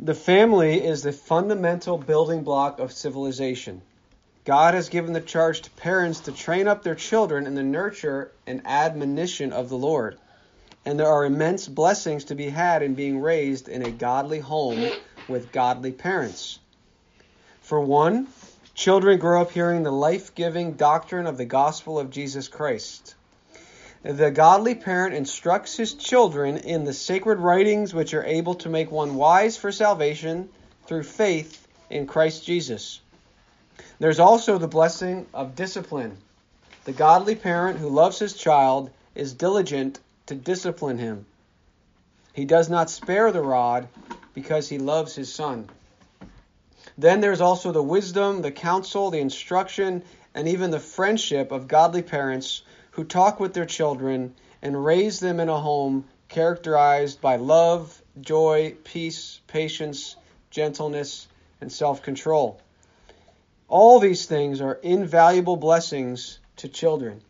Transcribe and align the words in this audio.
The 0.00 0.14
family 0.14 0.84
is 0.86 1.02
the 1.02 1.10
fundamental 1.12 1.98
building 1.98 2.44
block 2.44 2.78
of 2.78 2.92
civilization. 2.92 3.82
God 4.44 4.74
has 4.74 4.90
given 4.90 5.12
the 5.12 5.20
charge 5.20 5.62
to 5.62 5.70
parents 5.70 6.20
to 6.20 6.32
train 6.32 6.68
up 6.68 6.84
their 6.84 6.94
children 6.94 7.48
in 7.48 7.56
the 7.56 7.64
nurture 7.64 8.30
and 8.46 8.62
admonition 8.64 9.52
of 9.52 9.68
the 9.68 9.76
Lord. 9.76 10.16
And 10.84 11.00
there 11.00 11.08
are 11.08 11.24
immense 11.24 11.66
blessings 11.66 12.26
to 12.26 12.36
be 12.36 12.48
had 12.48 12.84
in 12.84 12.94
being 12.94 13.20
raised 13.20 13.68
in 13.68 13.82
a 13.82 13.90
godly 13.90 14.38
home 14.38 14.88
with 15.26 15.50
godly 15.50 15.90
parents. 15.90 16.60
For 17.62 17.80
one, 17.80 18.28
children 18.74 19.18
grow 19.18 19.42
up 19.42 19.50
hearing 19.50 19.82
the 19.82 19.90
life 19.90 20.32
giving 20.32 20.74
doctrine 20.74 21.26
of 21.26 21.38
the 21.38 21.44
gospel 21.44 21.98
of 21.98 22.10
Jesus 22.10 22.46
Christ. 22.46 23.16
The 24.02 24.30
godly 24.30 24.76
parent 24.76 25.14
instructs 25.14 25.76
his 25.76 25.94
children 25.94 26.58
in 26.58 26.84
the 26.84 26.92
sacred 26.92 27.38
writings 27.40 27.92
which 27.92 28.14
are 28.14 28.24
able 28.24 28.54
to 28.56 28.68
make 28.68 28.92
one 28.92 29.16
wise 29.16 29.56
for 29.56 29.72
salvation 29.72 30.48
through 30.86 31.02
faith 31.02 31.66
in 31.90 32.06
Christ 32.06 32.46
Jesus. 32.46 33.00
There's 33.98 34.20
also 34.20 34.58
the 34.58 34.68
blessing 34.68 35.26
of 35.34 35.56
discipline. 35.56 36.16
The 36.84 36.92
godly 36.92 37.34
parent 37.34 37.80
who 37.80 37.88
loves 37.88 38.20
his 38.20 38.34
child 38.34 38.90
is 39.16 39.34
diligent 39.34 39.98
to 40.26 40.36
discipline 40.36 40.98
him. 40.98 41.26
He 42.32 42.44
does 42.44 42.70
not 42.70 42.90
spare 42.90 43.32
the 43.32 43.42
rod 43.42 43.88
because 44.32 44.68
he 44.68 44.78
loves 44.78 45.16
his 45.16 45.32
son. 45.32 45.68
Then 46.96 47.20
there's 47.20 47.40
also 47.40 47.72
the 47.72 47.82
wisdom, 47.82 48.42
the 48.42 48.52
counsel, 48.52 49.10
the 49.10 49.18
instruction, 49.18 50.04
and 50.34 50.46
even 50.46 50.70
the 50.70 50.78
friendship 50.78 51.50
of 51.50 51.66
godly 51.66 52.02
parents 52.02 52.62
who 52.98 53.04
talk 53.04 53.38
with 53.38 53.54
their 53.54 53.64
children 53.64 54.34
and 54.60 54.84
raise 54.84 55.20
them 55.20 55.38
in 55.38 55.48
a 55.48 55.60
home 55.60 56.04
characterized 56.28 57.20
by 57.20 57.36
love, 57.36 58.02
joy, 58.20 58.74
peace, 58.82 59.40
patience, 59.46 60.16
gentleness, 60.50 61.28
and 61.60 61.70
self 61.70 62.02
control. 62.02 62.60
All 63.68 64.00
these 64.00 64.26
things 64.26 64.60
are 64.60 64.80
invaluable 64.82 65.56
blessings 65.56 66.40
to 66.56 66.68
children. 66.68 67.20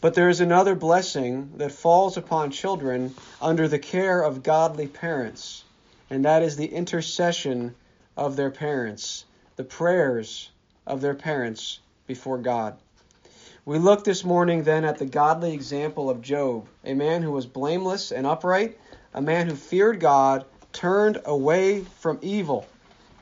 But 0.00 0.14
there 0.14 0.30
is 0.30 0.40
another 0.40 0.74
blessing 0.74 1.52
that 1.58 1.72
falls 1.72 2.16
upon 2.16 2.50
children 2.50 3.14
under 3.38 3.68
the 3.68 3.78
care 3.78 4.22
of 4.22 4.42
godly 4.42 4.86
parents, 4.86 5.62
and 6.08 6.24
that 6.24 6.42
is 6.42 6.56
the 6.56 6.72
intercession 6.72 7.74
of 8.16 8.34
their 8.34 8.50
parents, 8.50 9.26
the 9.56 9.64
prayers 9.64 10.50
of 10.86 11.02
their 11.02 11.12
parents 11.12 11.80
before 12.06 12.38
God. 12.38 12.78
We 13.70 13.78
look 13.78 14.02
this 14.02 14.24
morning 14.24 14.64
then 14.64 14.84
at 14.84 14.98
the 14.98 15.06
godly 15.06 15.54
example 15.54 16.10
of 16.10 16.22
Job, 16.22 16.66
a 16.84 16.92
man 16.92 17.22
who 17.22 17.30
was 17.30 17.46
blameless 17.46 18.10
and 18.10 18.26
upright, 18.26 18.76
a 19.14 19.22
man 19.22 19.46
who 19.46 19.54
feared 19.54 20.00
God, 20.00 20.44
turned 20.72 21.20
away 21.24 21.84
from 22.00 22.18
evil, 22.20 22.66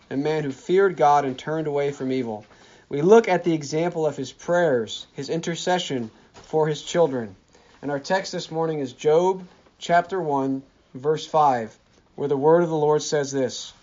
a 0.08 0.16
man 0.16 0.44
who 0.44 0.50
feared 0.50 0.96
God 0.96 1.26
and 1.26 1.38
turned 1.38 1.66
away 1.66 1.92
from 1.92 2.10
evil. 2.10 2.46
We 2.88 3.02
look 3.02 3.28
at 3.28 3.44
the 3.44 3.52
example 3.52 4.06
of 4.06 4.16
his 4.16 4.32
prayers, 4.32 5.06
his 5.12 5.28
intercession 5.28 6.10
for 6.32 6.66
his 6.66 6.82
children. 6.82 7.36
And 7.82 7.90
our 7.90 8.00
text 8.00 8.32
this 8.32 8.50
morning 8.50 8.78
is 8.78 8.94
Job 8.94 9.46
chapter 9.78 10.18
1, 10.18 10.62
verse 10.94 11.26
5, 11.26 11.78
where 12.14 12.28
the 12.28 12.38
word 12.38 12.62
of 12.62 12.70
the 12.70 12.74
Lord 12.74 13.02
says 13.02 13.30
this 13.30 13.74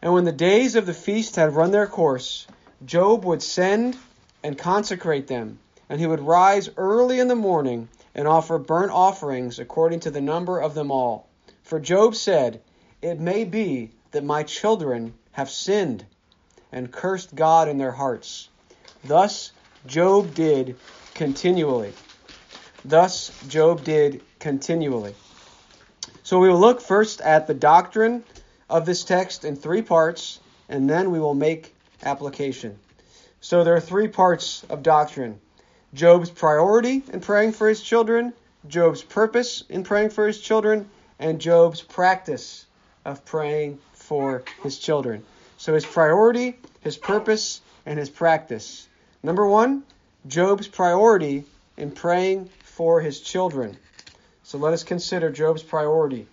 And 0.00 0.14
when 0.14 0.24
the 0.24 0.32
days 0.32 0.76
of 0.76 0.86
the 0.86 0.94
feast 0.94 1.36
had 1.36 1.54
run 1.54 1.72
their 1.72 1.86
course, 1.86 2.46
Job 2.86 3.26
would 3.26 3.42
send 3.42 3.98
and 4.42 4.56
consecrate 4.56 5.26
them 5.26 5.58
and 5.88 6.00
he 6.00 6.06
would 6.06 6.20
rise 6.20 6.68
early 6.76 7.20
in 7.20 7.28
the 7.28 7.34
morning 7.34 7.88
and 8.14 8.28
offer 8.28 8.58
burnt 8.58 8.92
offerings 8.92 9.58
according 9.58 10.00
to 10.00 10.10
the 10.10 10.20
number 10.20 10.58
of 10.58 10.74
them 10.74 10.90
all. 10.90 11.28
For 11.62 11.80
Job 11.80 12.14
said, 12.14 12.60
It 13.02 13.20
may 13.20 13.44
be 13.44 13.90
that 14.12 14.24
my 14.24 14.42
children 14.42 15.14
have 15.32 15.50
sinned 15.50 16.04
and 16.72 16.92
cursed 16.92 17.34
God 17.34 17.68
in 17.68 17.78
their 17.78 17.92
hearts. 17.92 18.48
Thus 19.04 19.52
Job 19.86 20.34
did 20.34 20.76
continually. 21.14 21.92
Thus 22.84 23.30
Job 23.48 23.84
did 23.84 24.22
continually. 24.38 25.14
So 26.22 26.38
we 26.38 26.48
will 26.48 26.58
look 26.58 26.80
first 26.80 27.20
at 27.20 27.46
the 27.46 27.54
doctrine 27.54 28.24
of 28.68 28.86
this 28.86 29.04
text 29.04 29.44
in 29.44 29.56
three 29.56 29.82
parts, 29.82 30.40
and 30.68 30.88
then 30.88 31.10
we 31.10 31.20
will 31.20 31.34
make 31.34 31.74
application. 32.02 32.78
So 33.40 33.62
there 33.62 33.74
are 33.74 33.80
three 33.80 34.08
parts 34.08 34.64
of 34.70 34.82
doctrine. 34.82 35.40
Job's 35.94 36.28
priority 36.28 37.04
in 37.12 37.20
praying 37.20 37.52
for 37.52 37.68
his 37.68 37.80
children, 37.80 38.32
Job's 38.66 39.02
purpose 39.02 39.62
in 39.68 39.84
praying 39.84 40.10
for 40.10 40.26
his 40.26 40.40
children, 40.40 40.90
and 41.20 41.40
Job's 41.40 41.82
practice 41.82 42.66
of 43.04 43.24
praying 43.24 43.78
for 43.92 44.42
his 44.64 44.78
children. 44.78 45.24
So 45.56 45.72
his 45.72 45.86
priority, 45.86 46.58
his 46.80 46.96
purpose, 46.96 47.60
and 47.86 47.96
his 47.96 48.10
practice. 48.10 48.88
Number 49.22 49.46
one, 49.46 49.84
Job's 50.26 50.66
priority 50.66 51.44
in 51.76 51.92
praying 51.92 52.50
for 52.64 53.00
his 53.00 53.20
children. 53.20 53.76
So 54.42 54.58
let 54.58 54.72
us 54.72 54.82
consider 54.82 55.30
Job's 55.30 55.62
priority. 55.62 56.26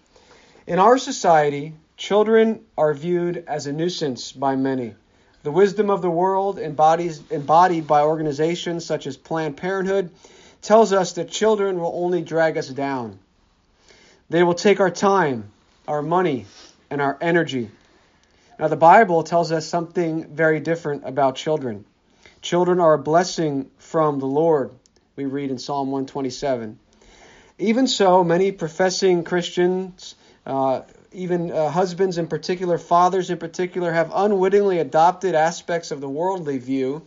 In 0.66 0.80
our 0.80 0.98
society, 0.98 1.74
children 1.98 2.66
are 2.78 2.96
viewed 2.96 3.44
as 3.48 3.68
a 3.68 3.74
nuisance 3.74 4.32
by 4.32 4.56
many. 4.56 4.96
The 5.44 5.52
wisdom 5.52 5.90
of 5.90 6.02
the 6.02 6.10
world, 6.10 6.60
embodied 6.60 7.88
by 7.88 8.02
organizations 8.02 8.86
such 8.86 9.08
as 9.08 9.18
Planned 9.18 9.58
Parenthood, 9.58 10.12
tells 10.62 10.94
us 10.94 11.14
that 11.14 11.30
children 11.30 11.80
will 11.80 11.92
only 11.96 12.22
drag 12.22 12.58
us 12.58 12.68
down. 12.68 13.18
They 14.30 14.44
will 14.44 14.54
take 14.54 14.80
our 14.80 14.92
time, 14.92 15.52
our 15.88 16.04
money, 16.04 16.46
and 16.92 17.02
our 17.02 17.18
energy. 17.20 17.72
Now, 18.60 18.68
the 18.68 18.76
Bible 18.76 19.24
tells 19.24 19.52
us 19.52 19.66
something 19.66 20.28
very 20.28 20.60
different 20.60 21.08
about 21.08 21.36
children. 21.36 21.86
Children 22.44 22.80
are 22.80 22.94
a 22.94 23.00
blessing 23.00 23.72
from 23.80 24.20
the 24.20 24.28
Lord, 24.28 24.72
we 25.16 25.26
read 25.26 25.50
in 25.50 25.58
Psalm 25.58 25.90
127. 25.92 26.78
Even 27.58 27.88
so, 27.88 28.24
many 28.24 28.52
professing 28.52 29.24
Christians 29.24 30.16
uh, 30.46 30.82
even 31.12 31.52
uh, 31.52 31.70
husbands 31.70 32.18
in 32.18 32.28
particular, 32.28 32.78
fathers 32.78 33.30
in 33.30 33.38
particular, 33.38 33.92
have 33.92 34.12
unwittingly 34.14 34.80
adopted 34.80 35.36
aspects 35.36 35.92
of 35.92 36.02
the 36.02 36.10
worldly 36.10 36.58
view, 36.58 37.02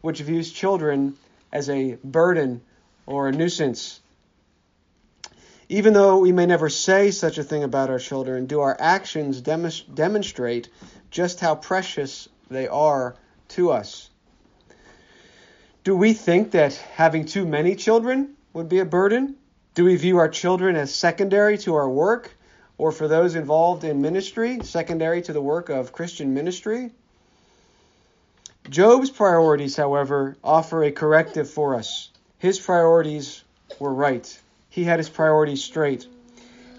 which 0.00 0.20
views 0.20 0.52
children 0.52 1.16
as 1.52 1.68
a 1.68 1.96
burden 2.04 2.60
or 3.06 3.28
a 3.28 3.32
nuisance. 3.32 4.00
Even 5.68 5.92
though 5.92 6.18
we 6.18 6.32
may 6.32 6.46
never 6.46 6.68
say 6.68 7.10
such 7.10 7.36
a 7.36 7.42
thing 7.42 7.62
about 7.62 7.90
our 7.90 7.98
children, 7.98 8.46
do 8.46 8.60
our 8.60 8.76
actions 8.78 9.40
dem- 9.40 9.70
demonstrate 9.92 10.68
just 11.10 11.40
how 11.40 11.54
precious 11.54 12.28
they 12.50 12.68
are 12.68 13.16
to 13.48 13.70
us? 13.70 14.08
Do 15.84 15.96
we 15.96 16.12
think 16.12 16.52
that 16.52 16.74
having 16.74 17.24
too 17.24 17.46
many 17.46 17.74
children 17.74 18.36
would 18.52 18.68
be 18.68 18.78
a 18.78 18.84
burden? 18.84 19.36
Do 19.74 19.84
we 19.84 19.96
view 19.96 20.18
our 20.18 20.28
children 20.28 20.76
as 20.76 20.94
secondary 20.94 21.58
to 21.58 21.74
our 21.74 21.88
work? 21.88 22.37
Or 22.78 22.92
for 22.92 23.08
those 23.08 23.34
involved 23.34 23.82
in 23.82 24.00
ministry, 24.00 24.60
secondary 24.62 25.20
to 25.22 25.32
the 25.32 25.40
work 25.42 25.68
of 25.68 25.92
Christian 25.92 26.32
ministry. 26.32 26.92
Job's 28.70 29.10
priorities, 29.10 29.76
however, 29.76 30.36
offer 30.44 30.84
a 30.84 30.92
corrective 30.92 31.50
for 31.50 31.74
us. 31.74 32.10
His 32.38 32.60
priorities 32.60 33.42
were 33.80 33.92
right. 33.92 34.38
He 34.70 34.84
had 34.84 35.00
his 35.00 35.08
priorities 35.08 35.64
straight. 35.64 36.06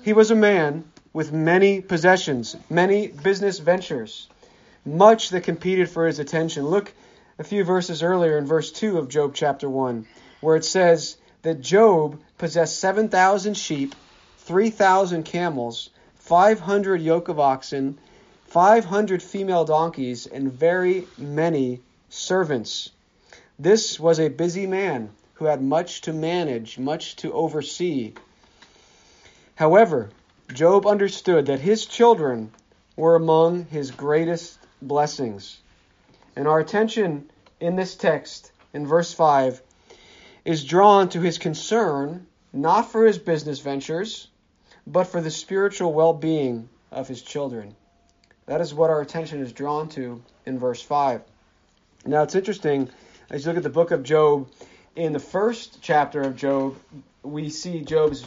He 0.03 0.13
was 0.13 0.31
a 0.31 0.35
man 0.35 0.85
with 1.11 1.33
many 1.33 1.81
possessions, 1.81 2.55
many 2.69 3.07
business 3.07 3.59
ventures, 3.59 4.29
much 4.85 5.29
that 5.29 5.41
competed 5.41 5.89
for 5.89 6.07
his 6.07 6.19
attention. 6.19 6.65
Look 6.65 6.93
a 7.37 7.43
few 7.43 7.63
verses 7.63 8.03
earlier 8.03 8.37
in 8.37 8.45
verse 8.45 8.71
2 8.71 8.97
of 8.97 9.09
Job 9.09 9.33
chapter 9.33 9.69
1, 9.69 10.05
where 10.39 10.55
it 10.55 10.63
says 10.63 11.17
that 11.41 11.59
Job 11.59 12.19
possessed 12.37 12.79
7,000 12.79 13.55
sheep 13.55 13.95
3,000 14.49 15.25
camels, 15.25 15.91
500 16.15 16.99
yoke 16.99 17.29
of 17.29 17.39
oxen, 17.39 17.99
500 18.45 19.21
female 19.21 19.63
donkeys, 19.63 20.25
and 20.25 20.51
very 20.51 21.07
many 21.19 21.81
servants. 22.09 22.89
This 23.59 23.99
was 23.99 24.19
a 24.19 24.27
busy 24.27 24.65
man 24.65 25.11
who 25.35 25.45
had 25.45 25.61
much 25.61 26.01
to 26.01 26.13
manage, 26.13 26.79
much 26.79 27.15
to 27.17 27.31
oversee. 27.31 28.13
However, 29.53 30.09
Job 30.51 30.87
understood 30.87 31.45
that 31.45 31.59
his 31.59 31.85
children 31.85 32.51
were 32.95 33.15
among 33.15 33.65
his 33.65 33.91
greatest 33.91 34.57
blessings. 34.81 35.59
And 36.35 36.47
our 36.47 36.59
attention 36.59 37.29
in 37.59 37.75
this 37.75 37.93
text, 37.93 38.51
in 38.73 38.87
verse 38.87 39.13
5, 39.13 39.61
is 40.43 40.63
drawn 40.63 41.07
to 41.09 41.21
his 41.21 41.37
concern 41.37 42.25
not 42.51 42.91
for 42.91 43.05
his 43.05 43.19
business 43.19 43.59
ventures, 43.59 44.27
but 44.91 45.05
for 45.05 45.21
the 45.21 45.31
spiritual 45.31 45.93
well 45.93 46.13
being 46.13 46.67
of 46.91 47.07
his 47.07 47.21
children. 47.21 47.75
That 48.47 48.59
is 48.59 48.73
what 48.73 48.89
our 48.89 49.01
attention 49.01 49.39
is 49.41 49.53
drawn 49.53 49.89
to 49.89 50.23
in 50.47 50.57
verse 50.57 50.81
5. 50.81 51.21
Now 52.05 52.23
it's 52.23 52.33
interesting, 52.33 52.89
as 53.29 53.45
you 53.45 53.51
look 53.51 53.57
at 53.57 53.63
the 53.63 53.69
book 53.69 53.91
of 53.91 54.01
Job, 54.01 54.49
in 54.95 55.13
the 55.13 55.19
first 55.19 55.79
chapter 55.81 56.21
of 56.21 56.35
Job, 56.35 56.75
we 57.21 57.51
see 57.51 57.81
Job's 57.81 58.25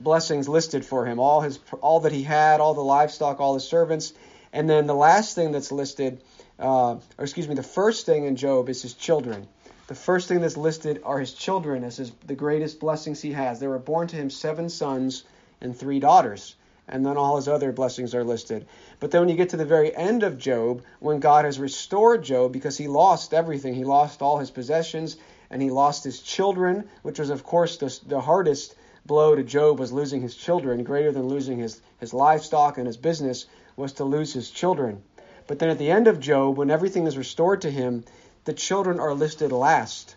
blessings 0.00 0.48
listed 0.48 0.84
for 0.84 1.04
him, 1.04 1.18
all 1.18 1.42
his 1.42 1.58
all 1.82 2.00
that 2.00 2.12
he 2.12 2.22
had, 2.22 2.60
all 2.60 2.72
the 2.72 2.80
livestock, 2.80 3.40
all 3.40 3.54
his 3.54 3.68
servants, 3.68 4.14
and 4.54 4.70
then 4.70 4.86
the 4.86 4.94
last 4.94 5.34
thing 5.34 5.52
that's 5.52 5.70
listed, 5.70 6.22
uh, 6.58 6.94
or 6.94 7.00
excuse 7.18 7.46
me, 7.48 7.54
the 7.54 7.62
first 7.62 8.06
thing 8.06 8.24
in 8.24 8.36
Job 8.36 8.70
is 8.70 8.80
his 8.80 8.94
children. 8.94 9.46
The 9.88 9.94
first 9.94 10.26
thing 10.26 10.40
that's 10.40 10.56
listed 10.56 11.02
are 11.04 11.20
his 11.20 11.34
children 11.34 11.84
as 11.84 11.98
his, 11.98 12.10
the 12.26 12.34
greatest 12.34 12.80
blessings 12.80 13.20
he 13.20 13.32
has. 13.32 13.60
There 13.60 13.68
were 13.68 13.78
born 13.78 14.08
to 14.08 14.16
him 14.16 14.30
seven 14.30 14.68
sons 14.68 15.24
and 15.60 15.76
three 15.76 16.00
daughters. 16.00 16.56
And 16.88 17.04
then 17.04 17.16
all 17.16 17.36
his 17.36 17.48
other 17.48 17.72
blessings 17.72 18.14
are 18.14 18.22
listed. 18.22 18.66
But 19.00 19.10
then 19.10 19.22
when 19.22 19.28
you 19.28 19.36
get 19.36 19.48
to 19.50 19.56
the 19.56 19.64
very 19.64 19.94
end 19.94 20.22
of 20.22 20.38
Job, 20.38 20.82
when 21.00 21.18
God 21.18 21.44
has 21.44 21.58
restored 21.58 22.22
Job 22.22 22.52
because 22.52 22.78
he 22.78 22.86
lost 22.86 23.34
everything, 23.34 23.74
he 23.74 23.84
lost 23.84 24.22
all 24.22 24.38
his 24.38 24.50
possessions 24.50 25.16
and 25.50 25.60
he 25.60 25.70
lost 25.70 26.04
his 26.04 26.20
children, 26.22 26.88
which 27.02 27.18
was, 27.18 27.30
of 27.30 27.42
course, 27.42 27.76
the, 27.76 27.98
the 28.06 28.20
hardest 28.20 28.76
blow 29.04 29.34
to 29.34 29.42
Job 29.42 29.78
was 29.78 29.92
losing 29.92 30.20
his 30.20 30.36
children, 30.36 30.84
greater 30.84 31.12
than 31.12 31.28
losing 31.28 31.58
his, 31.58 31.80
his 31.98 32.14
livestock 32.14 32.78
and 32.78 32.86
his 32.86 32.96
business 32.96 33.46
was 33.76 33.94
to 33.94 34.04
lose 34.04 34.32
his 34.32 34.50
children. 34.50 35.02
But 35.46 35.58
then 35.58 35.70
at 35.70 35.78
the 35.78 35.90
end 35.90 36.08
of 36.08 36.20
Job, 36.20 36.56
when 36.56 36.70
everything 36.70 37.06
is 37.06 37.18
restored 37.18 37.62
to 37.62 37.70
him, 37.70 38.04
the 38.44 38.52
children 38.52 38.98
are 38.98 39.14
listed 39.14 39.52
last 39.52 40.16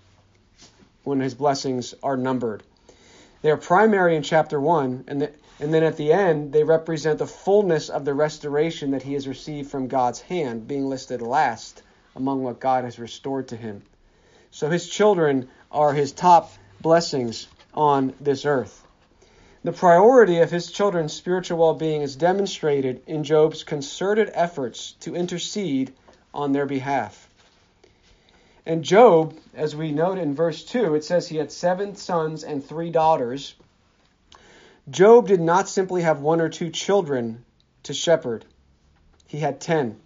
when 1.03 1.19
his 1.19 1.33
blessings 1.33 1.93
are 2.01 2.17
numbered. 2.17 2.63
They 3.41 3.51
are 3.51 3.57
primary 3.57 4.17
in 4.17 4.23
chapter 4.23 4.59
1, 4.59 5.05
and, 5.07 5.21
the, 5.21 5.31
and 5.61 5.73
then 5.73 5.83
at 5.83 5.95
the 5.95 6.11
end, 6.11 6.51
they 6.51 6.63
represent 6.63 7.19
the 7.19 7.27
fullness 7.27 7.87
of 7.87 8.03
the 8.03 8.13
restoration 8.13 8.91
that 8.91 9.03
he 9.03 9.13
has 9.13 9.29
received 9.29 9.71
from 9.71 9.87
God's 9.87 10.19
hand, 10.19 10.67
being 10.67 10.89
listed 10.89 11.21
last 11.21 11.81
among 12.17 12.43
what 12.43 12.59
God 12.59 12.83
has 12.83 12.99
restored 12.99 13.47
to 13.49 13.55
him. 13.55 13.81
So 14.51 14.69
his 14.69 14.89
children 14.89 15.47
are 15.71 15.93
his 15.93 16.11
top 16.11 16.51
blessings 16.81 17.47
on 17.73 18.13
this 18.19 18.45
earth. 18.45 18.85
The 19.63 19.71
priority 19.71 20.39
of 20.39 20.51
his 20.51 20.71
children's 20.71 21.13
spiritual 21.13 21.59
well 21.59 21.73
being 21.75 22.01
is 22.01 22.15
demonstrated 22.15 23.01
in 23.07 23.23
Job's 23.23 23.63
concerted 23.63 24.31
efforts 24.33 24.93
to 25.01 25.15
intercede 25.15 25.93
on 26.33 26.51
their 26.51 26.65
behalf. 26.65 27.28
And 28.65 28.83
Job, 28.83 29.35
as 29.53 29.75
we 29.75 29.91
note 29.91 30.17
in 30.17 30.35
verse 30.35 30.63
2, 30.63 30.95
it 30.95 31.03
says 31.03 31.27
he 31.27 31.37
had 31.37 31.51
seven 31.51 31.95
sons 31.95 32.43
and 32.43 32.63
three 32.63 32.91
daughters. 32.91 33.55
Job 34.89 35.27
did 35.27 35.41
not 35.41 35.69
simply 35.69 36.01
have 36.01 36.21
one 36.21 36.41
or 36.41 36.49
two 36.49 36.69
children 36.69 37.45
to 37.83 37.93
shepherd, 37.93 38.45
he 39.27 39.39
had 39.39 39.61
ten. 39.61 39.99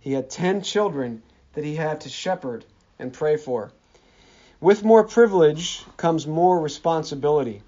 He 0.00 0.12
had 0.12 0.28
ten 0.30 0.62
children 0.62 1.22
that 1.54 1.64
he 1.64 1.76
had 1.76 2.00
to 2.00 2.08
shepherd 2.08 2.64
and 2.98 3.12
pray 3.12 3.36
for. 3.36 3.70
With 4.60 4.84
more 4.84 5.04
privilege 5.04 5.84
comes 5.96 6.26
more 6.26 6.60
responsibility. 6.60 7.62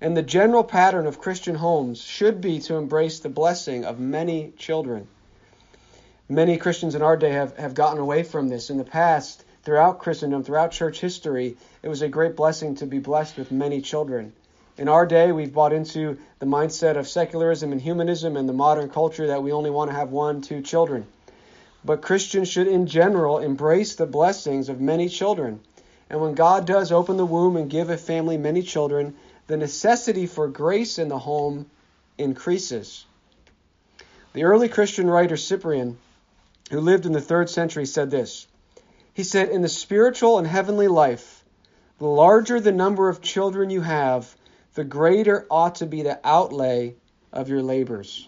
And 0.00 0.14
the 0.16 0.22
general 0.22 0.64
pattern 0.64 1.06
of 1.06 1.18
Christian 1.18 1.54
homes 1.54 2.02
should 2.02 2.40
be 2.42 2.60
to 2.60 2.76
embrace 2.76 3.20
the 3.20 3.30
blessing 3.30 3.84
of 3.86 3.98
many 3.98 4.52
children. 4.58 5.08
Many 6.32 6.56
Christians 6.56 6.94
in 6.94 7.02
our 7.02 7.18
day 7.18 7.32
have, 7.32 7.58
have 7.58 7.74
gotten 7.74 7.98
away 7.98 8.22
from 8.22 8.48
this. 8.48 8.70
In 8.70 8.78
the 8.78 8.84
past, 8.84 9.44
throughout 9.64 9.98
Christendom, 9.98 10.42
throughout 10.42 10.70
church 10.70 10.98
history, 10.98 11.58
it 11.82 11.90
was 11.90 12.00
a 12.00 12.08
great 12.08 12.36
blessing 12.36 12.74
to 12.76 12.86
be 12.86 13.00
blessed 13.00 13.36
with 13.36 13.52
many 13.52 13.82
children. 13.82 14.32
In 14.78 14.88
our 14.88 15.04
day, 15.04 15.30
we've 15.30 15.52
bought 15.52 15.74
into 15.74 16.16
the 16.38 16.46
mindset 16.46 16.96
of 16.96 17.06
secularism 17.06 17.70
and 17.70 17.78
humanism 17.78 18.38
and 18.38 18.48
the 18.48 18.54
modern 18.54 18.88
culture 18.88 19.26
that 19.26 19.42
we 19.42 19.52
only 19.52 19.68
want 19.68 19.90
to 19.90 19.94
have 19.94 20.10
one, 20.10 20.40
two 20.40 20.62
children. 20.62 21.04
But 21.84 22.00
Christians 22.00 22.48
should, 22.48 22.66
in 22.66 22.86
general, 22.86 23.38
embrace 23.38 23.96
the 23.96 24.06
blessings 24.06 24.70
of 24.70 24.80
many 24.80 25.10
children. 25.10 25.60
And 26.08 26.18
when 26.22 26.32
God 26.32 26.66
does 26.66 26.92
open 26.92 27.18
the 27.18 27.26
womb 27.26 27.58
and 27.58 27.68
give 27.68 27.90
a 27.90 27.98
family 27.98 28.38
many 28.38 28.62
children, 28.62 29.16
the 29.48 29.58
necessity 29.58 30.26
for 30.26 30.48
grace 30.48 30.98
in 30.98 31.08
the 31.08 31.18
home 31.18 31.66
increases. 32.16 33.04
The 34.32 34.44
early 34.44 34.70
Christian 34.70 35.10
writer 35.10 35.36
Cyprian, 35.36 35.98
who 36.72 36.80
lived 36.80 37.04
in 37.04 37.12
the 37.12 37.20
third 37.20 37.50
century, 37.50 37.84
said 37.84 38.10
this. 38.10 38.46
He 39.12 39.24
said, 39.24 39.50
In 39.50 39.60
the 39.60 39.68
spiritual 39.68 40.38
and 40.38 40.46
heavenly 40.46 40.88
life, 40.88 41.44
the 41.98 42.06
larger 42.06 42.60
the 42.60 42.72
number 42.72 43.10
of 43.10 43.20
children 43.20 43.68
you 43.68 43.82
have, 43.82 44.34
the 44.72 44.82
greater 44.82 45.46
ought 45.50 45.74
to 45.76 45.86
be 45.86 46.00
the 46.00 46.18
outlay 46.24 46.94
of 47.30 47.50
your 47.50 47.60
labors. 47.62 48.26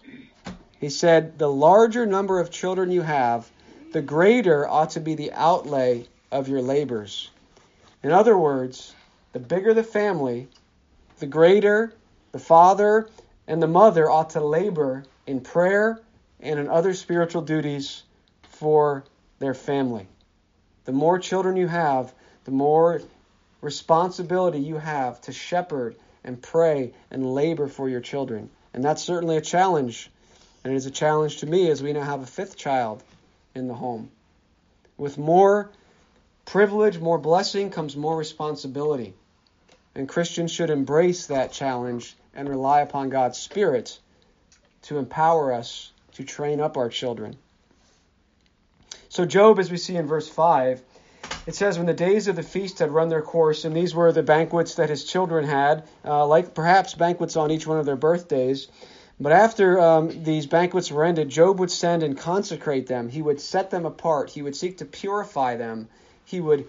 He 0.78 0.90
said, 0.90 1.38
The 1.38 1.50
larger 1.50 2.04
number 2.04 2.38
of 2.38 2.50
children 2.50 2.90
you 2.90 3.00
have, 3.00 3.50
the 3.92 4.02
greater 4.02 4.68
ought 4.68 4.90
to 4.90 5.00
be 5.00 5.14
the 5.14 5.32
outlay 5.32 6.06
of 6.30 6.46
your 6.46 6.60
labors. 6.60 7.30
In 8.02 8.10
other 8.10 8.36
words, 8.36 8.94
the 9.32 9.40
bigger 9.40 9.72
the 9.72 9.82
family, 9.82 10.48
the 11.18 11.26
greater 11.26 11.94
the 12.32 12.38
father 12.38 13.08
and 13.46 13.62
the 13.62 13.68
mother 13.68 14.10
ought 14.10 14.30
to 14.30 14.44
labor 14.44 15.04
in 15.26 15.40
prayer 15.40 15.98
and 16.40 16.60
in 16.60 16.68
other 16.68 16.92
spiritual 16.92 17.40
duties 17.40 18.02
for 18.54 19.04
their 19.38 19.54
family. 19.54 20.06
The 20.84 20.92
more 20.92 21.18
children 21.18 21.56
you 21.56 21.68
have, 21.68 22.12
the 22.44 22.50
more 22.50 23.00
responsibility 23.60 24.58
you 24.58 24.76
have 24.76 25.20
to 25.22 25.32
shepherd 25.32 25.96
and 26.22 26.40
pray 26.40 26.92
and 27.10 27.34
labor 27.34 27.68
for 27.68 27.88
your 27.88 28.00
children. 28.00 28.50
And 28.72 28.84
that's 28.84 29.02
certainly 29.02 29.36
a 29.36 29.40
challenge. 29.40 30.10
And 30.62 30.72
it 30.72 30.76
is 30.76 30.86
a 30.86 30.90
challenge 30.90 31.38
to 31.38 31.46
me 31.46 31.70
as 31.70 31.82
we 31.82 31.92
now 31.92 32.02
have 32.02 32.22
a 32.22 32.26
fifth 32.26 32.56
child 32.56 33.02
in 33.54 33.68
the 33.68 33.74
home. 33.74 34.10
With 34.96 35.18
more 35.18 35.70
privilege, 36.44 36.98
more 36.98 37.18
blessing 37.18 37.70
comes 37.70 37.96
more 37.96 38.16
responsibility. 38.16 39.14
And 39.94 40.08
Christians 40.08 40.50
should 40.50 40.70
embrace 40.70 41.26
that 41.26 41.52
challenge 41.52 42.16
and 42.34 42.48
rely 42.48 42.80
upon 42.80 43.10
God's 43.10 43.38
Spirit 43.38 43.98
to 44.82 44.98
empower 44.98 45.52
us 45.52 45.92
to 46.14 46.24
train 46.24 46.60
up 46.60 46.76
our 46.76 46.88
children. 46.88 47.36
So, 49.14 49.24
Job, 49.24 49.60
as 49.60 49.70
we 49.70 49.76
see 49.76 49.94
in 49.94 50.08
verse 50.08 50.28
5, 50.28 50.82
it 51.46 51.54
says, 51.54 51.78
When 51.78 51.86
the 51.86 51.94
days 51.94 52.26
of 52.26 52.34
the 52.34 52.42
feast 52.42 52.80
had 52.80 52.90
run 52.90 53.10
their 53.10 53.22
course, 53.22 53.64
and 53.64 53.76
these 53.76 53.94
were 53.94 54.10
the 54.10 54.24
banquets 54.24 54.74
that 54.74 54.90
his 54.90 55.04
children 55.04 55.44
had, 55.44 55.84
uh, 56.04 56.26
like 56.26 56.52
perhaps 56.52 56.94
banquets 56.94 57.36
on 57.36 57.52
each 57.52 57.64
one 57.64 57.78
of 57.78 57.86
their 57.86 57.94
birthdays. 57.94 58.66
But 59.20 59.30
after 59.30 59.80
um, 59.80 60.24
these 60.24 60.46
banquets 60.46 60.90
were 60.90 61.04
ended, 61.04 61.28
Job 61.28 61.60
would 61.60 61.70
send 61.70 62.02
and 62.02 62.18
consecrate 62.18 62.88
them. 62.88 63.08
He 63.08 63.22
would 63.22 63.40
set 63.40 63.70
them 63.70 63.86
apart. 63.86 64.30
He 64.30 64.42
would 64.42 64.56
seek 64.56 64.78
to 64.78 64.84
purify 64.84 65.54
them. 65.54 65.86
He 66.24 66.40
would 66.40 66.68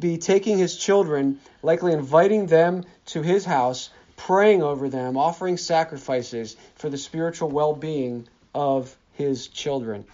be 0.00 0.16
taking 0.16 0.56
his 0.56 0.74
children, 0.74 1.38
likely 1.62 1.92
inviting 1.92 2.46
them 2.46 2.84
to 3.08 3.20
his 3.20 3.44
house, 3.44 3.90
praying 4.16 4.62
over 4.62 4.88
them, 4.88 5.18
offering 5.18 5.58
sacrifices 5.58 6.56
for 6.76 6.88
the 6.88 6.96
spiritual 6.96 7.50
well 7.50 7.74
being 7.74 8.26
of 8.54 8.96
his 9.12 9.48
children. 9.48 10.06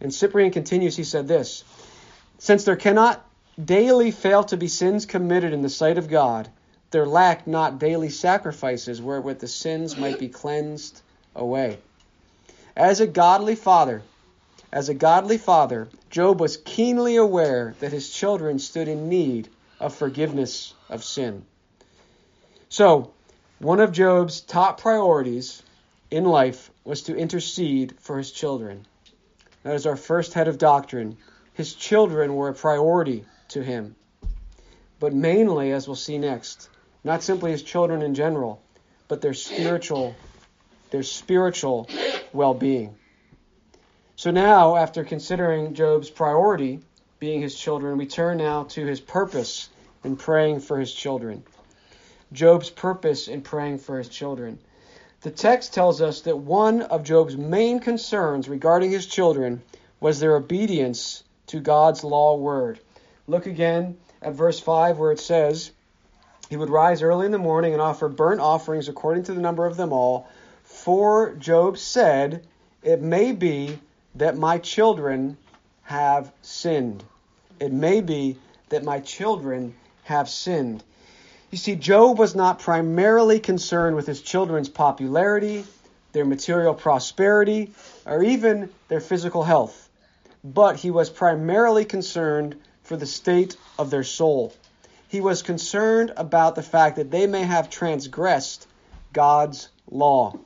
And 0.00 0.12
Cyprian 0.12 0.50
continues, 0.50 0.96
he 0.96 1.04
said 1.04 1.28
this 1.28 1.64
Since 2.38 2.64
there 2.64 2.76
cannot 2.76 3.24
daily 3.62 4.10
fail 4.10 4.44
to 4.44 4.56
be 4.56 4.68
sins 4.68 5.06
committed 5.06 5.52
in 5.52 5.62
the 5.62 5.68
sight 5.68 5.98
of 5.98 6.08
God, 6.08 6.48
there 6.90 7.06
lack 7.06 7.46
not 7.46 7.78
daily 7.78 8.08
sacrifices 8.08 9.00
wherewith 9.00 9.38
the 9.40 9.48
sins 9.48 9.96
might 9.96 10.18
be 10.18 10.28
cleansed 10.28 11.02
away. 11.36 11.78
As 12.76 13.00
a 13.00 13.06
godly 13.06 13.54
father, 13.54 14.02
as 14.72 14.88
a 14.88 14.94
godly 14.94 15.38
father, 15.38 15.88
Job 16.08 16.40
was 16.40 16.56
keenly 16.56 17.16
aware 17.16 17.74
that 17.80 17.92
his 17.92 18.10
children 18.10 18.58
stood 18.58 18.88
in 18.88 19.08
need 19.08 19.48
of 19.78 19.94
forgiveness 19.94 20.74
of 20.88 21.04
sin. 21.04 21.44
So, 22.68 23.12
one 23.58 23.80
of 23.80 23.92
Job's 23.92 24.40
top 24.40 24.80
priorities 24.80 25.62
in 26.10 26.24
life 26.24 26.70
was 26.84 27.02
to 27.02 27.16
intercede 27.16 27.94
for 28.00 28.16
his 28.18 28.32
children. 28.32 28.86
That 29.62 29.74
is 29.74 29.86
our 29.86 29.96
first 29.96 30.32
head 30.32 30.48
of 30.48 30.58
doctrine. 30.58 31.16
His 31.54 31.74
children 31.74 32.34
were 32.34 32.48
a 32.48 32.54
priority 32.54 33.24
to 33.48 33.62
him. 33.62 33.96
But 34.98 35.12
mainly, 35.12 35.72
as 35.72 35.86
we'll 35.86 35.96
see 35.96 36.18
next, 36.18 36.68
not 37.04 37.22
simply 37.22 37.50
his 37.50 37.62
children 37.62 38.02
in 38.02 38.14
general, 38.14 38.62
but 39.08 39.20
their 39.20 39.34
spiritual, 39.34 40.14
their 40.90 41.02
spiritual 41.02 41.88
well-being. 42.32 42.96
So 44.16 44.30
now, 44.30 44.76
after 44.76 45.04
considering 45.04 45.74
Job's 45.74 46.10
priority, 46.10 46.80
being 47.18 47.40
his 47.40 47.54
children, 47.54 47.98
we 47.98 48.06
turn 48.06 48.38
now 48.38 48.64
to 48.64 48.84
his 48.86 49.00
purpose 49.00 49.68
in 50.04 50.16
praying 50.16 50.60
for 50.60 50.78
his 50.78 50.92
children. 50.92 51.42
Job's 52.32 52.70
purpose 52.70 53.28
in 53.28 53.42
praying 53.42 53.78
for 53.78 53.98
his 53.98 54.08
children. 54.08 54.58
The 55.22 55.30
text 55.30 55.74
tells 55.74 56.00
us 56.00 56.22
that 56.22 56.38
one 56.38 56.80
of 56.80 57.04
Job's 57.04 57.36
main 57.36 57.80
concerns 57.80 58.48
regarding 58.48 58.90
his 58.90 59.04
children 59.04 59.60
was 60.00 60.18
their 60.18 60.34
obedience 60.34 61.22
to 61.48 61.60
God's 61.60 62.02
law 62.02 62.36
word. 62.36 62.80
Look 63.26 63.44
again 63.44 63.98
at 64.22 64.32
verse 64.32 64.60
5 64.60 64.98
where 64.98 65.12
it 65.12 65.20
says, 65.20 65.72
He 66.48 66.56
would 66.56 66.70
rise 66.70 67.02
early 67.02 67.26
in 67.26 67.32
the 67.32 67.38
morning 67.38 67.74
and 67.74 67.82
offer 67.82 68.08
burnt 68.08 68.40
offerings 68.40 68.88
according 68.88 69.24
to 69.24 69.34
the 69.34 69.42
number 69.42 69.66
of 69.66 69.76
them 69.76 69.92
all. 69.92 70.26
For 70.64 71.34
Job 71.34 71.76
said, 71.76 72.46
It 72.82 73.02
may 73.02 73.32
be 73.32 73.78
that 74.14 74.38
my 74.38 74.56
children 74.56 75.36
have 75.82 76.32
sinned. 76.40 77.04
It 77.58 77.72
may 77.72 78.00
be 78.00 78.38
that 78.70 78.84
my 78.84 79.00
children 79.00 79.74
have 80.04 80.30
sinned. 80.30 80.82
You 81.50 81.58
see, 81.58 81.74
Job 81.74 82.18
was 82.18 82.36
not 82.36 82.60
primarily 82.60 83.40
concerned 83.40 83.96
with 83.96 84.06
his 84.06 84.22
children's 84.22 84.68
popularity, 84.68 85.64
their 86.12 86.24
material 86.24 86.74
prosperity, 86.74 87.72
or 88.06 88.22
even 88.22 88.70
their 88.88 89.00
physical 89.00 89.42
health, 89.42 89.88
but 90.44 90.76
he 90.76 90.92
was 90.92 91.10
primarily 91.10 91.84
concerned 91.84 92.56
for 92.84 92.96
the 92.96 93.06
state 93.06 93.56
of 93.78 93.90
their 93.90 94.04
soul. 94.04 94.54
He 95.08 95.20
was 95.20 95.42
concerned 95.42 96.12
about 96.16 96.54
the 96.54 96.62
fact 96.62 96.96
that 96.96 97.10
they 97.10 97.26
may 97.26 97.42
have 97.42 97.68
transgressed 97.68 98.68
God's 99.12 99.68
law. 99.90 100.38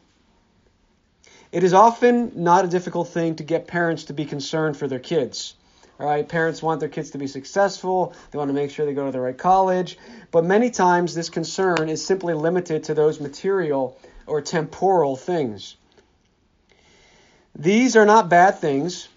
It 1.52 1.64
is 1.64 1.74
often 1.74 2.32
not 2.42 2.64
a 2.64 2.68
difficult 2.68 3.08
thing 3.08 3.36
to 3.36 3.44
get 3.44 3.66
parents 3.66 4.04
to 4.04 4.14
be 4.14 4.24
concerned 4.24 4.78
for 4.78 4.88
their 4.88 4.98
kids. 4.98 5.54
All 6.00 6.06
right, 6.06 6.28
parents 6.28 6.60
want 6.60 6.80
their 6.80 6.88
kids 6.88 7.10
to 7.12 7.18
be 7.18 7.28
successful. 7.28 8.14
They 8.30 8.38
want 8.38 8.48
to 8.48 8.54
make 8.54 8.70
sure 8.70 8.84
they 8.84 8.94
go 8.94 9.06
to 9.06 9.12
the 9.12 9.20
right 9.20 9.36
college. 9.36 9.96
But 10.32 10.44
many 10.44 10.70
times 10.70 11.14
this 11.14 11.30
concern 11.30 11.88
is 11.88 12.04
simply 12.04 12.34
limited 12.34 12.84
to 12.84 12.94
those 12.94 13.20
material 13.20 13.96
or 14.26 14.40
temporal 14.40 15.14
things. 15.14 15.76
These 17.56 17.94
are 17.94 18.06
not 18.06 18.28
bad 18.28 18.58
things, 18.58 19.08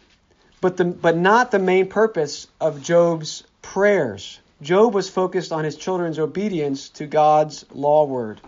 but 0.62 0.78
the, 0.78 0.86
but 0.86 1.18
not 1.18 1.50
the 1.50 1.60
main 1.60 1.88
purpose 1.88 2.48
of 2.62 2.84
Job's 2.84 3.44
prayers. 3.64 4.40
Job 4.62 4.94
was 4.94 5.10
focused 5.10 5.52
on 5.52 5.64
his 5.64 5.76
children's 5.76 6.20
obedience 6.20 6.90
to 6.90 7.08
God's 7.08 7.66
law 7.72 8.06
word. 8.06 8.40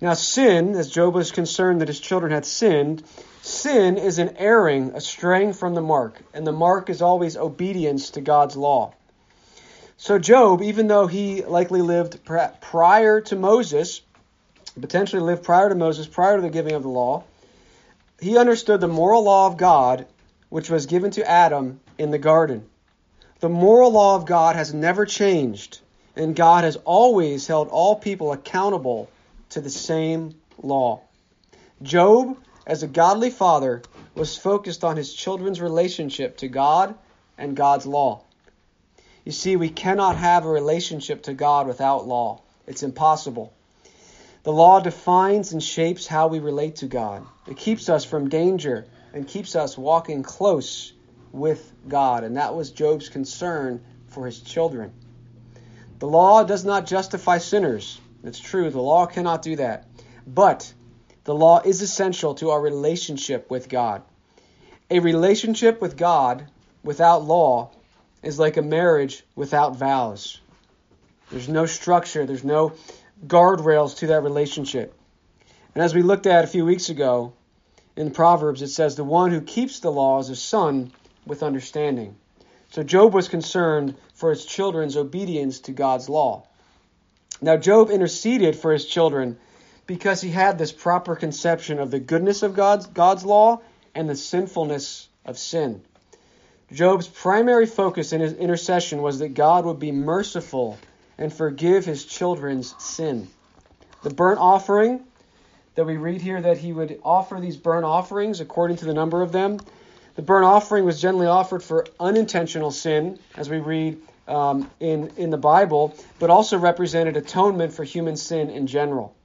Now, 0.00 0.12
sin, 0.12 0.74
as 0.74 0.90
Job 0.90 1.14
was 1.14 1.32
concerned 1.32 1.80
that 1.80 1.88
his 1.88 2.00
children 2.00 2.32
had 2.32 2.44
sinned, 2.44 3.02
sin 3.46 3.96
is 3.96 4.18
an 4.18 4.36
erring, 4.38 4.90
a 4.94 5.00
straying 5.00 5.52
from 5.52 5.74
the 5.74 5.80
mark, 5.80 6.20
and 6.34 6.46
the 6.46 6.52
mark 6.52 6.90
is 6.90 7.00
always 7.00 7.36
obedience 7.36 8.10
to 8.10 8.20
God's 8.20 8.56
law. 8.56 8.92
So, 9.96 10.18
Job, 10.18 10.62
even 10.62 10.88
though 10.88 11.06
he 11.06 11.42
likely 11.44 11.80
lived 11.80 12.18
prior 12.24 13.20
to 13.22 13.36
Moses, 13.36 14.02
potentially 14.78 15.22
lived 15.22 15.44
prior 15.44 15.68
to 15.68 15.74
Moses, 15.74 16.06
prior 16.06 16.36
to 16.36 16.42
the 16.42 16.50
giving 16.50 16.74
of 16.74 16.82
the 16.82 16.88
law, 16.88 17.24
he 18.20 18.36
understood 18.36 18.80
the 18.80 18.88
moral 18.88 19.22
law 19.22 19.46
of 19.46 19.56
God, 19.56 20.06
which 20.48 20.68
was 20.68 20.86
given 20.86 21.12
to 21.12 21.28
Adam 21.28 21.80
in 21.98 22.10
the 22.10 22.18
garden. 22.18 22.66
The 23.40 23.48
moral 23.48 23.92
law 23.92 24.16
of 24.16 24.26
God 24.26 24.56
has 24.56 24.74
never 24.74 25.06
changed, 25.06 25.80
and 26.16 26.34
God 26.34 26.64
has 26.64 26.76
always 26.84 27.46
held 27.46 27.68
all 27.68 27.96
people 27.96 28.32
accountable 28.32 29.08
to 29.50 29.60
the 29.60 29.70
same 29.70 30.34
law. 30.62 31.00
Job, 31.82 32.36
as 32.66 32.82
a 32.82 32.88
godly 32.88 33.30
father, 33.30 33.82
was 34.14 34.36
focused 34.36 34.82
on 34.82 34.96
his 34.96 35.14
children's 35.14 35.60
relationship 35.60 36.38
to 36.38 36.48
God 36.48 36.94
and 37.38 37.56
God's 37.56 37.86
law. 37.86 38.22
You 39.24 39.32
see, 39.32 39.56
we 39.56 39.68
cannot 39.68 40.16
have 40.16 40.44
a 40.44 40.48
relationship 40.50 41.24
to 41.24 41.34
God 41.34 41.66
without 41.66 42.06
law. 42.06 42.42
It's 42.66 42.82
impossible. 42.82 43.52
The 44.42 44.52
law 44.52 44.80
defines 44.80 45.52
and 45.52 45.62
shapes 45.62 46.06
how 46.06 46.28
we 46.28 46.38
relate 46.38 46.76
to 46.76 46.86
God. 46.86 47.26
It 47.48 47.56
keeps 47.56 47.88
us 47.88 48.04
from 48.04 48.28
danger 48.28 48.86
and 49.12 49.26
keeps 49.26 49.56
us 49.56 49.76
walking 49.76 50.22
close 50.22 50.92
with 51.32 51.72
God. 51.88 52.24
And 52.24 52.36
that 52.36 52.54
was 52.54 52.70
Job's 52.70 53.08
concern 53.08 53.84
for 54.08 54.26
his 54.26 54.40
children. 54.40 54.92
The 55.98 56.06
law 56.06 56.44
does 56.44 56.64
not 56.64 56.86
justify 56.86 57.38
sinners, 57.38 58.00
it's 58.22 58.38
true, 58.38 58.70
the 58.70 58.80
law 58.80 59.06
cannot 59.06 59.42
do 59.42 59.56
that. 59.56 59.86
But 60.26 60.72
the 61.26 61.34
law 61.34 61.60
is 61.60 61.82
essential 61.82 62.34
to 62.36 62.50
our 62.50 62.60
relationship 62.60 63.50
with 63.50 63.68
God. 63.68 64.02
A 64.90 65.00
relationship 65.00 65.80
with 65.80 65.96
God 65.96 66.46
without 66.84 67.24
law 67.24 67.72
is 68.22 68.38
like 68.38 68.56
a 68.56 68.62
marriage 68.62 69.24
without 69.34 69.76
vows. 69.76 70.40
There's 71.32 71.48
no 71.48 71.66
structure, 71.66 72.24
there's 72.26 72.44
no 72.44 72.74
guardrails 73.26 73.96
to 73.98 74.06
that 74.06 74.22
relationship. 74.22 74.94
And 75.74 75.82
as 75.82 75.96
we 75.96 76.02
looked 76.02 76.26
at 76.26 76.44
a 76.44 76.46
few 76.46 76.64
weeks 76.64 76.90
ago 76.90 77.32
in 77.96 78.12
Proverbs, 78.12 78.62
it 78.62 78.68
says, 78.68 78.94
The 78.94 79.02
one 79.02 79.32
who 79.32 79.40
keeps 79.40 79.80
the 79.80 79.90
law 79.90 80.20
is 80.20 80.30
a 80.30 80.36
son 80.36 80.92
with 81.26 81.42
understanding. 81.42 82.14
So 82.70 82.84
Job 82.84 83.12
was 83.12 83.26
concerned 83.26 83.96
for 84.14 84.30
his 84.30 84.44
children's 84.44 84.96
obedience 84.96 85.58
to 85.60 85.72
God's 85.72 86.08
law. 86.08 86.46
Now, 87.42 87.56
Job 87.56 87.90
interceded 87.90 88.54
for 88.54 88.72
his 88.72 88.86
children 88.86 89.38
because 89.86 90.20
he 90.20 90.30
had 90.30 90.58
this 90.58 90.72
proper 90.72 91.14
conception 91.16 91.78
of 91.78 91.90
the 91.90 92.00
goodness 92.00 92.42
of 92.42 92.54
God's, 92.54 92.86
God's 92.86 93.24
law 93.24 93.60
and 93.94 94.08
the 94.08 94.16
sinfulness 94.16 95.08
of 95.24 95.38
sin. 95.38 95.82
Job's 96.72 97.06
primary 97.06 97.66
focus 97.66 98.12
in 98.12 98.20
his 98.20 98.32
intercession 98.32 99.00
was 99.00 99.20
that 99.20 99.34
God 99.34 99.64
would 99.64 99.78
be 99.78 99.92
merciful 99.92 100.78
and 101.16 101.32
forgive 101.32 101.84
his 101.84 102.04
children's 102.04 102.74
sin. 102.82 103.28
The 104.02 104.10
burnt 104.10 104.40
offering 104.40 105.04
that 105.76 105.84
we 105.84 105.96
read 105.96 106.20
here 106.20 106.40
that 106.40 106.58
he 106.58 106.72
would 106.72 107.00
offer 107.04 107.38
these 107.40 107.56
burnt 107.56 107.84
offerings 107.84 108.40
according 108.40 108.78
to 108.78 108.84
the 108.84 108.94
number 108.94 109.22
of 109.22 109.32
them. 109.32 109.60
The 110.16 110.22
burnt 110.22 110.44
offering 110.44 110.84
was 110.84 111.00
generally 111.00 111.26
offered 111.26 111.62
for 111.62 111.86
unintentional 112.00 112.70
sin, 112.70 113.18
as 113.36 113.48
we 113.48 113.58
read 113.58 113.98
um, 114.26 114.70
in, 114.80 115.12
in 115.16 115.30
the 115.30 115.36
Bible, 115.36 115.94
but 116.18 116.30
also 116.30 116.58
represented 116.58 117.16
atonement 117.16 117.74
for 117.74 117.84
human 117.84 118.16
sin 118.16 118.50
in 118.50 118.66
general. 118.66 119.15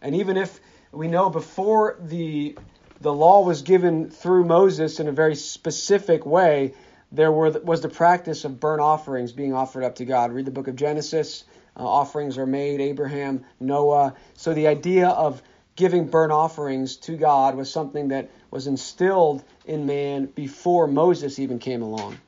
And 0.00 0.14
even 0.16 0.36
if 0.36 0.60
we 0.92 1.08
know 1.08 1.30
before 1.30 1.96
the, 2.00 2.56
the 3.00 3.12
law 3.12 3.44
was 3.44 3.62
given 3.62 4.10
through 4.10 4.44
Moses 4.44 5.00
in 5.00 5.08
a 5.08 5.12
very 5.12 5.34
specific 5.34 6.24
way, 6.24 6.74
there 7.10 7.32
were, 7.32 7.50
was 7.50 7.80
the 7.80 7.88
practice 7.88 8.44
of 8.44 8.60
burnt 8.60 8.80
offerings 8.80 9.32
being 9.32 9.54
offered 9.54 9.84
up 9.84 9.96
to 9.96 10.04
God. 10.04 10.32
Read 10.32 10.44
the 10.44 10.50
book 10.50 10.68
of 10.68 10.76
Genesis. 10.76 11.44
Uh, 11.76 11.86
offerings 11.86 12.38
are 12.38 12.46
made, 12.46 12.80
Abraham, 12.80 13.44
Noah. 13.60 14.14
So 14.34 14.52
the 14.52 14.66
idea 14.66 15.08
of 15.08 15.42
giving 15.76 16.08
burnt 16.08 16.32
offerings 16.32 16.96
to 16.96 17.16
God 17.16 17.54
was 17.54 17.70
something 17.70 18.08
that 18.08 18.30
was 18.50 18.66
instilled 18.66 19.44
in 19.64 19.86
man 19.86 20.26
before 20.26 20.86
Moses 20.86 21.38
even 21.38 21.58
came 21.58 21.82
along. 21.82 22.18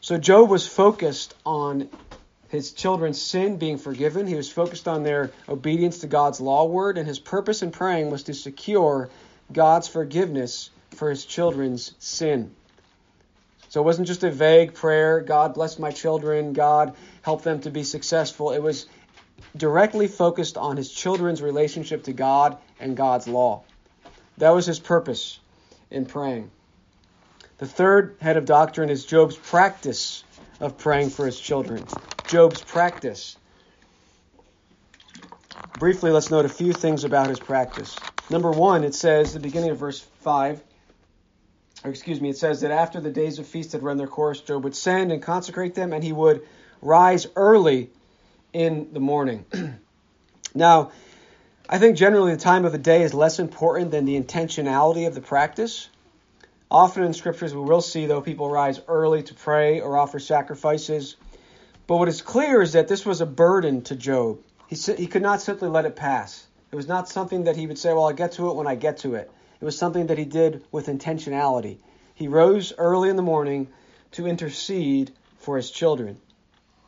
So 0.00 0.18
Job 0.18 0.48
was 0.48 0.66
focused 0.66 1.34
on 1.44 1.88
his 2.52 2.72
children's 2.72 3.20
sin 3.20 3.56
being 3.56 3.78
forgiven. 3.78 4.26
He 4.26 4.34
was 4.34 4.52
focused 4.52 4.86
on 4.86 5.02
their 5.02 5.30
obedience 5.48 6.00
to 6.00 6.06
God's 6.06 6.38
law 6.38 6.66
word, 6.66 6.98
and 6.98 7.08
his 7.08 7.18
purpose 7.18 7.62
in 7.62 7.70
praying 7.70 8.10
was 8.10 8.24
to 8.24 8.34
secure 8.34 9.08
God's 9.50 9.88
forgiveness 9.88 10.68
for 10.90 11.08
his 11.08 11.24
children's 11.24 11.94
sin. 11.98 12.54
So 13.70 13.80
it 13.80 13.84
wasn't 13.84 14.06
just 14.06 14.22
a 14.22 14.30
vague 14.30 14.74
prayer, 14.74 15.22
God 15.22 15.54
bless 15.54 15.78
my 15.78 15.92
children, 15.92 16.52
God 16.52 16.94
help 17.22 17.42
them 17.42 17.62
to 17.62 17.70
be 17.70 17.84
successful. 17.84 18.52
It 18.52 18.62
was 18.62 18.84
directly 19.56 20.06
focused 20.06 20.58
on 20.58 20.76
his 20.76 20.92
children's 20.92 21.40
relationship 21.40 22.04
to 22.04 22.12
God 22.12 22.58
and 22.78 22.94
God's 22.94 23.26
law. 23.26 23.62
That 24.36 24.50
was 24.50 24.66
his 24.66 24.78
purpose 24.78 25.40
in 25.90 26.04
praying. 26.04 26.50
The 27.56 27.66
third 27.66 28.16
head 28.20 28.36
of 28.36 28.44
doctrine 28.44 28.90
is 28.90 29.06
Job's 29.06 29.36
practice 29.36 30.22
of 30.60 30.76
praying 30.76 31.08
for 31.08 31.24
his 31.24 31.40
children. 31.40 31.86
Job's 32.32 32.62
practice. 32.62 33.36
Briefly, 35.78 36.10
let's 36.10 36.30
note 36.30 36.46
a 36.46 36.48
few 36.48 36.72
things 36.72 37.04
about 37.04 37.28
his 37.28 37.38
practice. 37.38 37.94
Number 38.30 38.50
one, 38.50 38.84
it 38.84 38.94
says, 38.94 39.34
the 39.34 39.38
beginning 39.38 39.68
of 39.68 39.76
verse 39.76 40.00
5, 40.00 40.62
or 41.84 41.90
excuse 41.90 42.22
me, 42.22 42.30
it 42.30 42.38
says 42.38 42.62
that 42.62 42.70
after 42.70 43.02
the 43.02 43.10
days 43.10 43.38
of 43.38 43.46
feast 43.46 43.72
had 43.72 43.82
run 43.82 43.98
their 43.98 44.06
course, 44.06 44.40
Job 44.40 44.64
would 44.64 44.74
send 44.74 45.12
and 45.12 45.22
consecrate 45.22 45.74
them, 45.74 45.92
and 45.92 46.02
he 46.02 46.14
would 46.14 46.40
rise 46.80 47.26
early 47.36 47.90
in 48.54 48.94
the 48.94 49.00
morning. 49.00 49.44
now, 50.54 50.90
I 51.68 51.78
think 51.78 51.98
generally 51.98 52.32
the 52.32 52.40
time 52.40 52.64
of 52.64 52.72
the 52.72 52.78
day 52.78 53.02
is 53.02 53.12
less 53.12 53.40
important 53.40 53.90
than 53.90 54.06
the 54.06 54.18
intentionality 54.18 55.06
of 55.06 55.14
the 55.14 55.20
practice. 55.20 55.90
Often 56.70 57.04
in 57.04 57.12
scriptures, 57.12 57.54
we 57.54 57.60
will 57.60 57.82
see, 57.82 58.06
though, 58.06 58.22
people 58.22 58.48
rise 58.48 58.80
early 58.88 59.22
to 59.24 59.34
pray 59.34 59.82
or 59.82 59.98
offer 59.98 60.18
sacrifices. 60.18 61.16
But 61.86 61.96
what 61.96 62.08
is 62.08 62.22
clear 62.22 62.62
is 62.62 62.72
that 62.72 62.88
this 62.88 63.04
was 63.04 63.20
a 63.20 63.26
burden 63.26 63.82
to 63.82 63.96
Job. 63.96 64.40
He, 64.68 64.76
he 64.76 65.06
could 65.06 65.22
not 65.22 65.42
simply 65.42 65.68
let 65.68 65.84
it 65.84 65.96
pass. 65.96 66.46
It 66.70 66.76
was 66.76 66.88
not 66.88 67.08
something 67.08 67.44
that 67.44 67.56
he 67.56 67.66
would 67.66 67.78
say, 67.78 67.92
Well, 67.92 68.04
I'll 68.04 68.14
get 68.14 68.32
to 68.32 68.48
it 68.50 68.56
when 68.56 68.66
I 68.66 68.76
get 68.76 68.98
to 68.98 69.14
it. 69.14 69.30
It 69.60 69.64
was 69.64 69.76
something 69.76 70.06
that 70.06 70.18
he 70.18 70.24
did 70.24 70.64
with 70.72 70.86
intentionality. 70.86 71.78
He 72.14 72.28
rose 72.28 72.72
early 72.78 73.08
in 73.08 73.16
the 73.16 73.22
morning 73.22 73.68
to 74.12 74.26
intercede 74.26 75.12
for 75.38 75.56
his 75.56 75.70
children. 75.70 76.18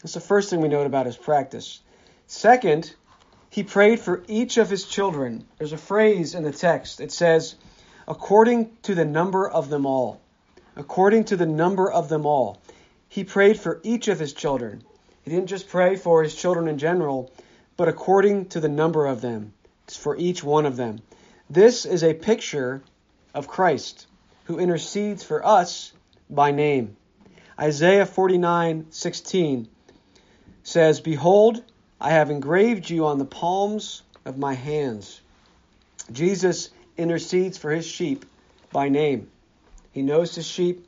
That's 0.03 0.15
the 0.15 0.21
first 0.21 0.51
thing 0.51 0.61
we 0.61 0.69
note 0.69 0.87
about 0.87 1.07
his 1.07 1.17
practice. 1.17 1.81
Second, 2.27 2.95
he 3.51 3.63
prayed 3.63 4.01
for 4.01 4.23
each 4.27 4.57
of 4.57 4.71
his 4.71 4.85
children. 4.85 5.47
There's 5.59 5.73
a 5.73 5.79
phrase 5.79 6.35
in 6.35 6.43
the 6.43 6.53
text. 6.53 7.01
It 7.01 7.13
says, 7.13 7.55
according 8.09 8.77
to 8.83 8.95
the 8.95 9.05
number 9.05 9.49
of 9.49 9.69
them 9.69 9.87
all. 9.87 10.21
According 10.77 11.25
to 11.27 11.37
the 11.37 11.47
number 11.47 11.91
of 11.91 12.09
them 12.09 12.27
all. 12.27 12.59
He 13.15 13.23
prayed 13.23 13.61
for 13.61 13.79
each 13.85 14.09
of 14.09 14.19
his 14.19 14.33
children. 14.33 14.83
He 15.23 15.31
didn't 15.31 15.47
just 15.47 15.69
pray 15.69 15.95
for 15.95 16.25
his 16.25 16.35
children 16.35 16.67
in 16.67 16.79
general, 16.79 17.31
but 17.77 17.87
according 17.87 18.47
to 18.47 18.59
the 18.59 18.69
number 18.69 19.07
of 19.07 19.21
them. 19.21 19.53
It's 19.85 19.97
for 19.97 20.17
each 20.17 20.43
one 20.43 20.67
of 20.67 20.75
them. 20.75 20.99
This 21.49 21.87
is 21.87 22.03
a 22.03 22.13
picture 22.13 22.83
of 23.33 23.47
Christ, 23.47 24.09
who 24.47 24.59
intercedes 24.59 25.23
for 25.23 25.47
us 25.47 25.93
by 26.29 26.51
name. 26.51 26.97
Isaiah 27.57 28.05
49:16 28.05 29.69
says, 30.65 30.99
"Behold, 30.99 31.63
I 32.01 32.11
have 32.11 32.33
engraved 32.33 32.91
you 32.91 33.07
on 33.07 33.19
the 33.19 33.25
palms 33.25 34.03
of 34.25 34.39
my 34.39 34.55
hands. 34.55 35.21
Jesus 36.11 36.71
intercedes 36.97 37.59
for 37.59 37.71
his 37.71 37.87
sheep 37.87 38.27
by 38.73 38.89
name. 38.89 39.31
He 39.93 40.03
knows 40.03 40.35
his 40.35 40.49
sheep, 40.49 40.85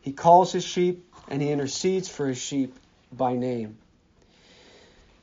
he 0.00 0.12
calls 0.12 0.50
his 0.50 0.64
sheep, 0.64 1.11
and 1.32 1.40
he 1.40 1.50
intercedes 1.50 2.10
for 2.10 2.26
his 2.26 2.36
sheep 2.36 2.76
by 3.10 3.32
name. 3.32 3.78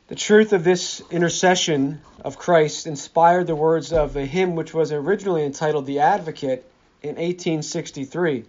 The 0.07 0.15
truth 0.15 0.53
of 0.53 0.63
this 0.63 1.03
intercession 1.11 2.01
of 2.25 2.39
Christ 2.39 2.87
inspired 2.87 3.45
the 3.45 3.55
words 3.55 3.93
of 3.93 4.15
a 4.15 4.25
hymn 4.25 4.55
which 4.55 4.73
was 4.73 4.91
originally 4.91 5.45
entitled 5.45 5.85
The 5.85 5.99
Advocate 5.99 6.65
in 7.03 7.09
1863, 7.09 8.43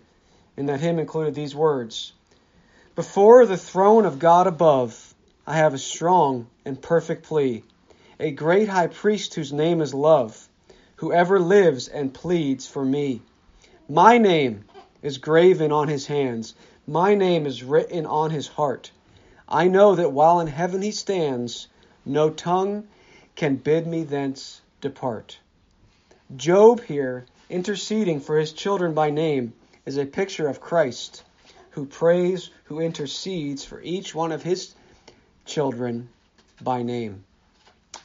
and 0.56 0.70
that 0.70 0.80
hymn 0.80 0.98
included 0.98 1.34
these 1.34 1.54
words 1.54 2.14
Before 2.96 3.44
the 3.44 3.58
throne 3.58 4.06
of 4.06 4.18
God 4.18 4.46
above, 4.46 5.14
I 5.46 5.58
have 5.58 5.74
a 5.74 5.78
strong 5.78 6.46
and 6.64 6.80
perfect 6.80 7.24
plea, 7.24 7.62
a 8.18 8.30
great 8.30 8.70
high 8.70 8.86
priest 8.86 9.34
whose 9.34 9.52
name 9.52 9.82
is 9.82 9.92
love, 9.92 10.48
who 10.96 11.12
ever 11.12 11.38
lives 11.38 11.88
and 11.88 12.14
pleads 12.14 12.66
for 12.66 12.86
me. 12.86 13.20
My 13.86 14.16
name 14.16 14.64
is 15.02 15.18
graven 15.18 15.72
on 15.72 15.88
his 15.88 16.06
hands, 16.06 16.54
my 16.90 17.14
name 17.14 17.46
is 17.46 17.62
written 17.62 18.04
on 18.04 18.32
his 18.32 18.48
heart. 18.48 18.90
I 19.48 19.68
know 19.68 19.94
that 19.94 20.10
while 20.10 20.40
in 20.40 20.48
heaven 20.48 20.82
he 20.82 20.90
stands, 20.90 21.68
no 22.04 22.30
tongue 22.30 22.88
can 23.36 23.54
bid 23.54 23.86
me 23.86 24.02
thence 24.02 24.60
depart. 24.80 25.38
Job 26.34 26.82
here, 26.82 27.26
interceding 27.48 28.18
for 28.18 28.36
his 28.36 28.52
children 28.52 28.92
by 28.92 29.10
name, 29.10 29.52
is 29.86 29.98
a 29.98 30.04
picture 30.04 30.48
of 30.48 30.60
Christ, 30.60 31.22
who 31.70 31.86
prays, 31.86 32.50
who 32.64 32.80
intercedes 32.80 33.64
for 33.64 33.80
each 33.80 34.12
one 34.12 34.32
of 34.32 34.42
his 34.42 34.74
children 35.46 36.08
by 36.60 36.82
name. 36.82 37.24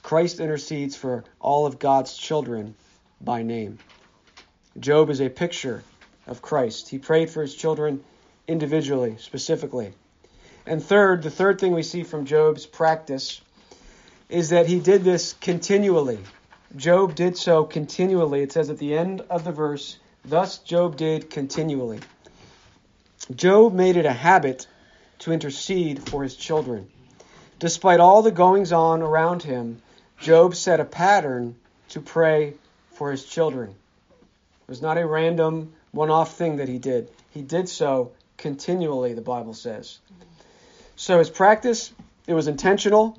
Christ 0.04 0.40
intercedes 0.40 0.96
for 0.96 1.24
all 1.40 1.66
of 1.66 1.80
God's 1.80 2.16
children 2.16 2.76
by 3.20 3.42
name. 3.42 3.80
Job 4.80 5.10
is 5.10 5.22
a 5.22 5.30
picture 5.30 5.84
of 6.28 6.44
Christ. 6.44 6.90
He 6.90 7.00
prayed 7.00 7.32
for 7.32 7.42
his 7.42 7.56
children 7.56 8.04
individually, 8.48 9.16
specifically. 9.20 9.94
And 10.66 10.84
third, 10.84 11.24
the 11.24 11.30
third 11.30 11.60
thing 11.60 11.74
we 11.74 11.84
see 11.84 12.04
from 12.04 12.26
Job's 12.26 12.66
practice 12.66 13.42
is 14.30 14.50
that 14.50 14.68
he 14.68 14.80
did 14.80 15.04
this 15.04 15.34
continually. 15.34 16.20
Job 16.76 17.16
did 17.16 17.38
so 17.38 17.64
continually. 17.64 18.42
It 18.42 18.52
says 18.52 18.70
at 18.70 18.80
the 18.80 18.98
end 18.98 19.22
of 19.30 19.44
the 19.44 19.52
verse, 19.52 19.98
thus 20.24 20.58
Job 20.60 20.98
did 20.98 21.30
continually. 21.30 22.00
Job 23.34 23.74
made 23.74 23.98
it 23.98 24.06
a 24.06 24.14
habit 24.14 24.68
to 25.20 25.32
intercede 25.32 26.10
for 26.10 26.24
his 26.24 26.36
children. 26.36 26.90
Despite 27.60 28.00
all 28.00 28.22
the 28.22 28.32
goings 28.32 28.72
on 28.72 29.02
around 29.02 29.44
him, 29.44 29.82
Job 30.20 30.56
set 30.56 30.80
a 30.80 30.86
pattern 30.86 31.56
to 31.90 32.02
pray 32.02 32.54
for 32.94 33.12
his 33.12 33.26
children. 33.26 33.70
It 34.10 34.70
was 34.70 34.82
not 34.82 34.98
a 34.98 35.06
random 35.06 35.74
one 35.92 36.10
off 36.10 36.36
thing 36.36 36.58
that 36.58 36.68
he 36.68 36.78
did. 36.78 37.10
He 37.32 37.42
did 37.42 37.70
so 37.70 38.12
continually, 38.38 39.14
the 39.14 39.22
Bible 39.22 39.54
says. 39.54 40.00
So 40.96 41.20
his 41.20 41.30
practice, 41.30 41.92
it 42.28 42.34
was 42.34 42.48
intentional, 42.48 43.18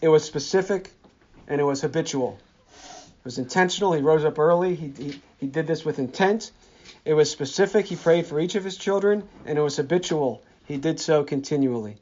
it 0.00 0.08
was 0.08 0.24
specific, 0.24 0.90
and 1.48 1.60
it 1.60 1.64
was 1.64 1.80
habitual. 1.80 2.38
It 2.70 3.24
was 3.24 3.38
intentional. 3.38 3.92
He 3.92 4.02
rose 4.02 4.24
up 4.24 4.38
early. 4.38 4.74
He, 4.74 4.88
he, 4.88 5.22
he 5.38 5.46
did 5.46 5.66
this 5.66 5.84
with 5.84 5.98
intent. 5.98 6.50
It 7.04 7.14
was 7.14 7.30
specific. 7.30 7.86
He 7.86 7.96
prayed 7.96 8.26
for 8.26 8.38
each 8.38 8.54
of 8.54 8.64
his 8.64 8.76
children, 8.76 9.26
and 9.46 9.58
it 9.58 9.62
was 9.62 9.76
habitual. 9.76 10.42
He 10.66 10.76
did 10.76 11.00
so 11.00 11.24
continually. 11.24 11.96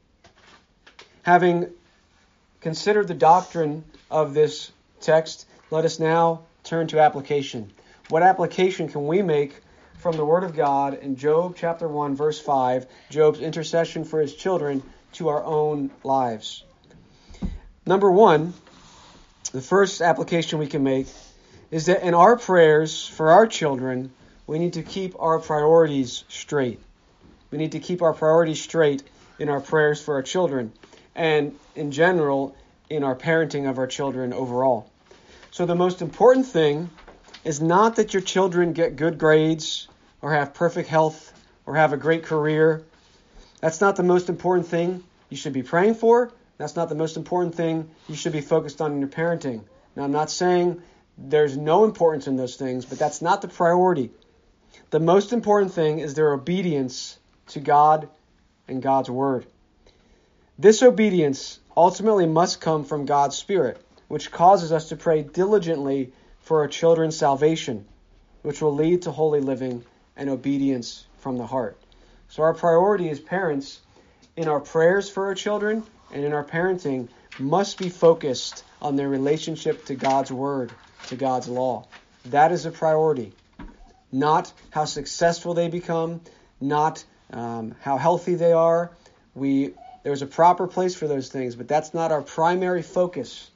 Having 1.21 1.69
considered 2.59 3.07
the 3.07 3.13
doctrine 3.13 3.83
of 4.11 4.33
this 4.33 4.71
text, 4.99 5.45
let 5.71 5.85
us 5.85 5.99
now 5.99 6.41
turn 6.63 6.87
to 6.87 6.99
application. 6.99 7.71
What 8.09 8.23
application 8.23 8.89
can 8.89 9.07
we 9.07 9.21
make 9.21 9.61
from 10.03 10.17
the 10.17 10.25
Word 10.25 10.43
of 10.43 10.53
God 10.53 10.95
in 10.95 11.15
Job 11.15 11.55
chapter 11.55 11.87
1, 11.87 12.17
verse 12.17 12.37
5, 12.37 12.87
Job's 13.09 13.39
intercession 13.39 14.03
for 14.03 14.19
his 14.19 14.35
children 14.35 14.83
to 15.13 15.29
our 15.29 15.41
own 15.41 15.91
lives. 16.03 16.65
Number 17.85 18.11
one, 18.11 18.53
the 19.53 19.61
first 19.61 20.01
application 20.01 20.59
we 20.59 20.67
can 20.67 20.83
make 20.83 21.07
is 21.71 21.85
that 21.85 22.05
in 22.05 22.13
our 22.15 22.35
prayers 22.37 23.07
for 23.07 23.31
our 23.31 23.47
children, 23.47 24.11
we 24.45 24.59
need 24.59 24.73
to 24.73 24.83
keep 24.83 25.15
our 25.19 25.39
priorities 25.39 26.25
straight. 26.27 26.81
We 27.49 27.57
need 27.57 27.71
to 27.71 27.79
keep 27.79 28.01
our 28.01 28.13
priorities 28.13 28.61
straight 28.61 29.03
in 29.39 29.47
our 29.47 29.61
prayers 29.61 30.01
for 30.01 30.15
our 30.15 30.21
children 30.21 30.73
and 31.15 31.57
in 31.75 31.93
general 31.93 32.57
in 32.89 33.05
our 33.05 33.15
parenting 33.15 33.69
of 33.69 33.77
our 33.77 33.87
children 33.87 34.33
overall. 34.33 34.91
So 35.51 35.65
the 35.65 35.75
most 35.75 36.01
important 36.01 36.45
thing 36.45 36.89
is 37.45 37.61
not 37.61 37.95
that 37.95 38.13
your 38.13 38.21
children 38.21 38.73
get 38.73 38.97
good 38.97 39.17
grades 39.17 39.87
or 40.23 40.31
have 40.33 40.53
perfect 40.53 40.87
health 40.87 41.33
or 41.65 41.75
have 41.75 41.93
a 41.93 41.97
great 41.97 42.23
career. 42.23 42.81
That's 43.59 43.81
not 43.81 43.97
the 43.97 44.03
most 44.03 44.29
important 44.29 44.67
thing 44.67 45.03
you 45.29 45.35
should 45.37 45.53
be 45.53 45.63
praying 45.63 45.95
for. 45.95 46.31
That's 46.57 46.77
not 46.77 46.87
the 46.87 46.95
most 46.95 47.17
important 47.17 47.55
thing 47.55 47.91
you 48.07 48.15
should 48.15 48.31
be 48.31 48.41
focused 48.41 48.79
on 48.81 48.93
in 48.93 48.99
your 48.99 49.09
parenting. 49.09 49.63
Now, 49.95 50.03
I'm 50.03 50.13
not 50.13 50.31
saying 50.31 50.81
there's 51.17 51.57
no 51.57 51.83
importance 51.83 52.27
in 52.27 52.37
those 52.37 52.55
things, 52.55 52.85
but 52.85 52.97
that's 52.97 53.21
not 53.21 53.41
the 53.41 53.49
priority. 53.49 54.11
The 54.91 55.01
most 55.01 55.33
important 55.33 55.73
thing 55.73 55.99
is 55.99 56.13
their 56.13 56.31
obedience 56.31 57.19
to 57.47 57.59
God 57.59 58.07
and 58.67 58.81
God's 58.81 59.09
Word. 59.09 59.45
This 60.57 60.81
obedience 60.81 61.59
ultimately 61.75 62.27
must 62.27 62.61
come 62.61 62.85
from 62.85 63.05
God's 63.05 63.35
Spirit, 63.35 63.83
which 64.07 64.31
causes 64.31 64.71
us 64.71 64.89
to 64.89 64.95
pray 64.95 65.21
diligently 65.21 66.13
for 66.39 66.61
our 66.61 66.69
children's 66.69 67.17
salvation, 67.17 67.85
which 68.41 68.61
will 68.61 68.73
lead 68.73 69.01
to 69.01 69.11
holy 69.11 69.41
living 69.41 69.83
and 70.15 70.29
obedience 70.29 71.05
from 71.19 71.37
the 71.37 71.45
heart. 71.45 71.77
So, 72.29 72.43
our 72.43 72.53
priority 72.53 73.09
as 73.09 73.19
parents 73.19 73.79
in 74.35 74.47
our 74.47 74.59
prayers 74.59 75.09
for 75.09 75.25
our 75.27 75.35
children 75.35 75.83
and 76.11 76.23
in 76.23 76.33
our 76.33 76.43
parenting 76.43 77.09
must 77.39 77.77
be 77.77 77.89
focused 77.89 78.63
on 78.81 78.95
their 78.95 79.09
relationship 79.09 79.85
to 79.85 79.95
God's 79.95 80.31
Word, 80.31 80.71
to 81.07 81.15
God's 81.15 81.47
law. 81.47 81.87
That 82.25 82.51
is 82.51 82.65
a 82.65 82.71
priority. 82.71 83.33
Not 84.11 84.51
how 84.69 84.85
successful 84.85 85.53
they 85.53 85.67
become, 85.67 86.21
not 86.61 87.03
um, 87.31 87.75
how 87.81 87.97
healthy 87.97 88.35
they 88.35 88.53
are. 88.53 88.91
We 89.35 89.73
there's 90.03 90.21
a 90.21 90.27
proper 90.27 90.67
place 90.67 90.95
for 90.95 91.07
those 91.07 91.29
things, 91.29 91.55
but 91.55 91.67
that's 91.67 91.93
not 91.93 92.11
our 92.11 92.21
primary 92.21 92.81
focus. 92.81 93.49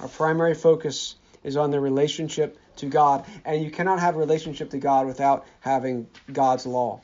Our 0.00 0.08
primary 0.08 0.54
focus 0.54 1.14
is 1.44 1.56
on 1.56 1.70
their 1.70 1.80
relationship 1.80 2.58
to 2.76 2.86
God. 2.86 3.24
And 3.44 3.62
you 3.62 3.70
cannot 3.70 4.00
have 4.00 4.16
a 4.16 4.18
relationship 4.18 4.70
to 4.70 4.78
God 4.78 5.06
without 5.06 5.46
having 5.60 6.06
God's 6.32 6.66
law. 6.66 7.00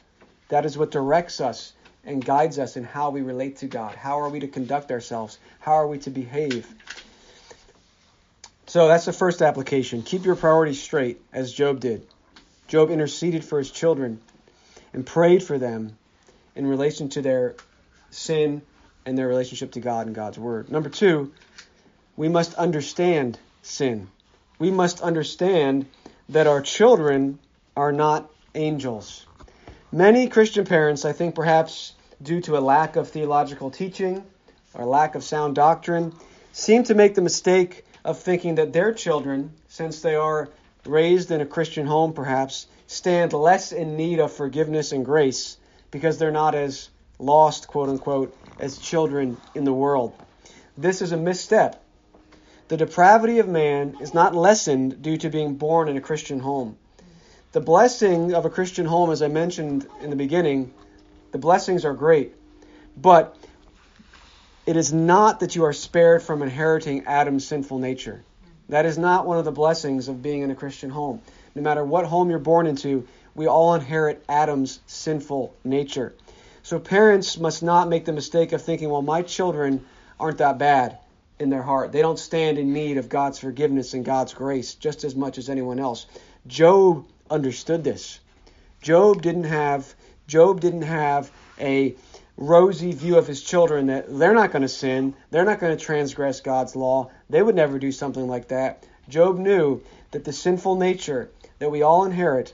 That 0.48 0.64
is 0.64 0.78
what 0.78 0.90
directs 0.90 1.40
us 1.40 1.72
and 2.04 2.24
guides 2.24 2.58
us 2.58 2.76
in 2.76 2.84
how 2.84 3.10
we 3.10 3.20
relate 3.20 3.58
to 3.58 3.66
God. 3.66 3.94
How 3.94 4.20
are 4.20 4.30
we 4.30 4.40
to 4.40 4.48
conduct 4.48 4.90
ourselves? 4.90 5.38
How 5.60 5.74
are 5.74 5.86
we 5.86 5.98
to 5.98 6.10
behave? 6.10 6.66
So 8.66 8.88
that's 8.88 9.04
the 9.04 9.12
first 9.12 9.42
application. 9.42 10.02
Keep 10.02 10.24
your 10.24 10.36
priorities 10.36 10.80
straight, 10.82 11.20
as 11.32 11.52
Job 11.52 11.80
did. 11.80 12.06
Job 12.66 12.90
interceded 12.90 13.44
for 13.44 13.58
his 13.58 13.70
children 13.70 14.20
and 14.92 15.06
prayed 15.06 15.42
for 15.42 15.58
them 15.58 15.96
in 16.54 16.66
relation 16.66 17.08
to 17.10 17.22
their 17.22 17.54
sin 18.10 18.62
and 19.06 19.16
their 19.16 19.28
relationship 19.28 19.72
to 19.72 19.80
God 19.80 20.06
and 20.06 20.14
God's 20.14 20.38
Word. 20.38 20.70
Number 20.70 20.90
two, 20.90 21.32
we 22.16 22.28
must 22.28 22.54
understand 22.54 23.38
sin 23.62 24.08
we 24.58 24.70
must 24.70 25.00
understand 25.00 25.86
that 26.28 26.46
our 26.46 26.60
children 26.60 27.38
are 27.76 27.92
not 27.92 28.30
angels. 28.54 29.26
Many 29.92 30.28
Christian 30.28 30.64
parents, 30.64 31.04
I 31.04 31.12
think 31.12 31.34
perhaps 31.34 31.94
due 32.22 32.40
to 32.42 32.58
a 32.58 32.60
lack 32.60 32.96
of 32.96 33.08
theological 33.08 33.70
teaching 33.70 34.24
or 34.74 34.84
lack 34.84 35.14
of 35.14 35.24
sound 35.24 35.54
doctrine, 35.54 36.12
seem 36.52 36.82
to 36.84 36.94
make 36.94 37.14
the 37.14 37.22
mistake 37.22 37.84
of 38.04 38.18
thinking 38.18 38.56
that 38.56 38.72
their 38.72 38.92
children, 38.92 39.52
since 39.68 40.02
they 40.02 40.14
are 40.14 40.50
raised 40.84 41.30
in 41.30 41.40
a 41.40 41.46
Christian 41.46 41.86
home 41.86 42.12
perhaps, 42.12 42.66
stand 42.86 43.32
less 43.32 43.72
in 43.72 43.96
need 43.96 44.18
of 44.18 44.32
forgiveness 44.32 44.92
and 44.92 45.04
grace 45.04 45.56
because 45.90 46.18
they're 46.18 46.30
not 46.30 46.54
as 46.54 46.88
lost, 47.18 47.68
quote 47.68 47.88
unquote, 47.88 48.36
as 48.58 48.78
children 48.78 49.36
in 49.54 49.64
the 49.64 49.72
world. 49.72 50.12
This 50.76 51.02
is 51.02 51.12
a 51.12 51.16
misstep 51.16 51.82
the 52.68 52.76
depravity 52.76 53.38
of 53.38 53.48
man 53.48 53.96
is 54.00 54.12
not 54.12 54.34
lessened 54.34 55.00
due 55.00 55.16
to 55.16 55.30
being 55.30 55.54
born 55.54 55.88
in 55.88 55.96
a 55.96 56.02
Christian 56.02 56.38
home. 56.38 56.76
The 57.52 57.62
blessing 57.62 58.34
of 58.34 58.44
a 58.44 58.50
Christian 58.50 58.84
home, 58.84 59.10
as 59.10 59.22
I 59.22 59.28
mentioned 59.28 59.86
in 60.02 60.10
the 60.10 60.16
beginning, 60.16 60.74
the 61.32 61.38
blessings 61.38 61.86
are 61.86 61.94
great. 61.94 62.34
But 62.94 63.36
it 64.66 64.76
is 64.76 64.92
not 64.92 65.40
that 65.40 65.56
you 65.56 65.64
are 65.64 65.72
spared 65.72 66.22
from 66.22 66.42
inheriting 66.42 67.06
Adam's 67.06 67.46
sinful 67.46 67.78
nature. 67.78 68.22
That 68.68 68.84
is 68.84 68.98
not 68.98 69.26
one 69.26 69.38
of 69.38 69.46
the 69.46 69.52
blessings 69.52 70.08
of 70.08 70.22
being 70.22 70.42
in 70.42 70.50
a 70.50 70.54
Christian 70.54 70.90
home. 70.90 71.22
No 71.54 71.62
matter 71.62 71.82
what 71.82 72.04
home 72.04 72.28
you're 72.28 72.38
born 72.38 72.66
into, 72.66 73.08
we 73.34 73.46
all 73.46 73.74
inherit 73.74 74.22
Adam's 74.28 74.80
sinful 74.86 75.54
nature. 75.64 76.12
So 76.62 76.78
parents 76.78 77.38
must 77.38 77.62
not 77.62 77.88
make 77.88 78.04
the 78.04 78.12
mistake 78.12 78.52
of 78.52 78.60
thinking, 78.60 78.90
well, 78.90 79.00
my 79.00 79.22
children 79.22 79.86
aren't 80.20 80.38
that 80.38 80.58
bad 80.58 80.98
in 81.38 81.50
their 81.50 81.62
heart. 81.62 81.92
They 81.92 82.02
don't 82.02 82.18
stand 82.18 82.58
in 82.58 82.72
need 82.72 82.98
of 82.98 83.08
God's 83.08 83.38
forgiveness 83.38 83.94
and 83.94 84.04
God's 84.04 84.34
grace 84.34 84.74
just 84.74 85.04
as 85.04 85.14
much 85.14 85.38
as 85.38 85.48
anyone 85.48 85.78
else. 85.78 86.06
Job 86.46 87.06
understood 87.30 87.84
this. 87.84 88.20
Job 88.80 89.22
didn't 89.22 89.44
have 89.44 89.94
Job 90.26 90.60
didn't 90.60 90.82
have 90.82 91.30
a 91.58 91.94
rosy 92.36 92.92
view 92.92 93.16
of 93.18 93.26
his 93.26 93.42
children 93.42 93.86
that 93.86 94.06
they're 94.18 94.34
not 94.34 94.52
going 94.52 94.62
to 94.62 94.68
sin, 94.68 95.14
they're 95.30 95.44
not 95.44 95.58
going 95.58 95.76
to 95.76 95.84
transgress 95.84 96.40
God's 96.40 96.76
law. 96.76 97.10
They 97.30 97.42
would 97.42 97.56
never 97.56 97.78
do 97.78 97.90
something 97.90 98.28
like 98.28 98.48
that. 98.48 98.86
Job 99.08 99.38
knew 99.38 99.80
that 100.10 100.24
the 100.24 100.32
sinful 100.32 100.76
nature 100.76 101.30
that 101.58 101.70
we 101.70 101.82
all 101.82 102.04
inherit 102.04 102.52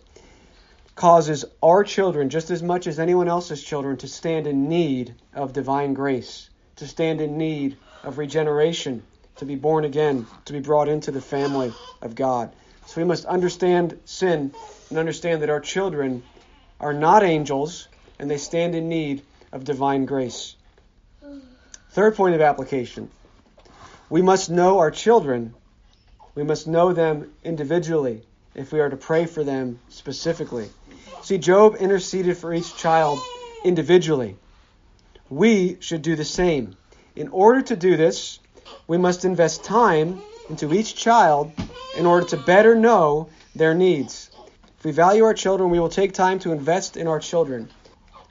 causes 0.94 1.44
our 1.62 1.84
children, 1.84 2.30
just 2.30 2.50
as 2.50 2.62
much 2.62 2.86
as 2.86 2.98
anyone 2.98 3.28
else's 3.28 3.62
children, 3.62 3.96
to 3.98 4.08
stand 4.08 4.46
in 4.46 4.68
need 4.68 5.14
of 5.34 5.52
divine 5.52 5.92
grace, 5.94 6.48
to 6.76 6.86
stand 6.86 7.20
in 7.20 7.36
need 7.36 7.76
of 8.04 8.18
regeneration, 8.18 9.02
to 9.36 9.44
be 9.44 9.56
born 9.56 9.84
again, 9.84 10.26
to 10.44 10.52
be 10.52 10.60
brought 10.60 10.88
into 10.88 11.10
the 11.10 11.20
family 11.20 11.72
of 12.00 12.14
God. 12.14 12.52
So 12.86 13.00
we 13.00 13.06
must 13.06 13.24
understand 13.24 13.98
sin 14.04 14.52
and 14.90 14.98
understand 14.98 15.42
that 15.42 15.50
our 15.50 15.60
children 15.60 16.22
are 16.80 16.92
not 16.92 17.22
angels 17.22 17.88
and 18.18 18.30
they 18.30 18.36
stand 18.36 18.74
in 18.74 18.88
need 18.88 19.22
of 19.52 19.64
divine 19.64 20.04
grace. 20.04 20.54
Third 21.90 22.16
point 22.16 22.34
of 22.34 22.40
application 22.40 23.10
we 24.10 24.22
must 24.22 24.50
know 24.50 24.78
our 24.78 24.90
children, 24.90 25.54
we 26.34 26.44
must 26.44 26.68
know 26.68 26.92
them 26.92 27.32
individually 27.42 28.22
if 28.54 28.70
we 28.72 28.80
are 28.80 28.90
to 28.90 28.96
pray 28.96 29.26
for 29.26 29.42
them 29.42 29.78
specifically. 29.88 30.68
See, 31.22 31.38
Job 31.38 31.76
interceded 31.76 32.36
for 32.36 32.52
each 32.52 32.76
child 32.76 33.18
individually. 33.64 34.36
We 35.30 35.78
should 35.80 36.02
do 36.02 36.16
the 36.16 36.24
same. 36.24 36.76
In 37.16 37.28
order 37.28 37.62
to 37.62 37.76
do 37.76 37.96
this, 37.96 38.40
we 38.86 38.98
must 38.98 39.24
invest 39.24 39.64
time 39.64 40.20
into 40.50 40.72
each 40.74 40.96
child 40.96 41.52
in 41.96 42.06
order 42.06 42.26
to 42.26 42.36
better 42.36 42.74
know 42.74 43.28
their 43.54 43.72
needs. 43.72 44.30
If 44.78 44.84
we 44.84 44.90
value 44.92 45.24
our 45.24 45.34
children, 45.34 45.70
we 45.70 45.78
will 45.78 45.88
take 45.88 46.12
time 46.12 46.40
to 46.40 46.52
invest 46.52 46.96
in 46.96 47.06
our 47.06 47.20
children. 47.20 47.70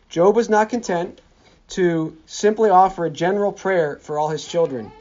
Job 0.09 0.35
was 0.35 0.49
not 0.49 0.69
content 0.69 1.21
to 1.69 2.15
simply 2.25 2.69
offer 2.69 3.05
a 3.05 3.09
general 3.09 3.51
prayer 3.51 3.99
for 4.01 4.19
all 4.19 4.29
his 4.29 4.45
children. 4.45 4.91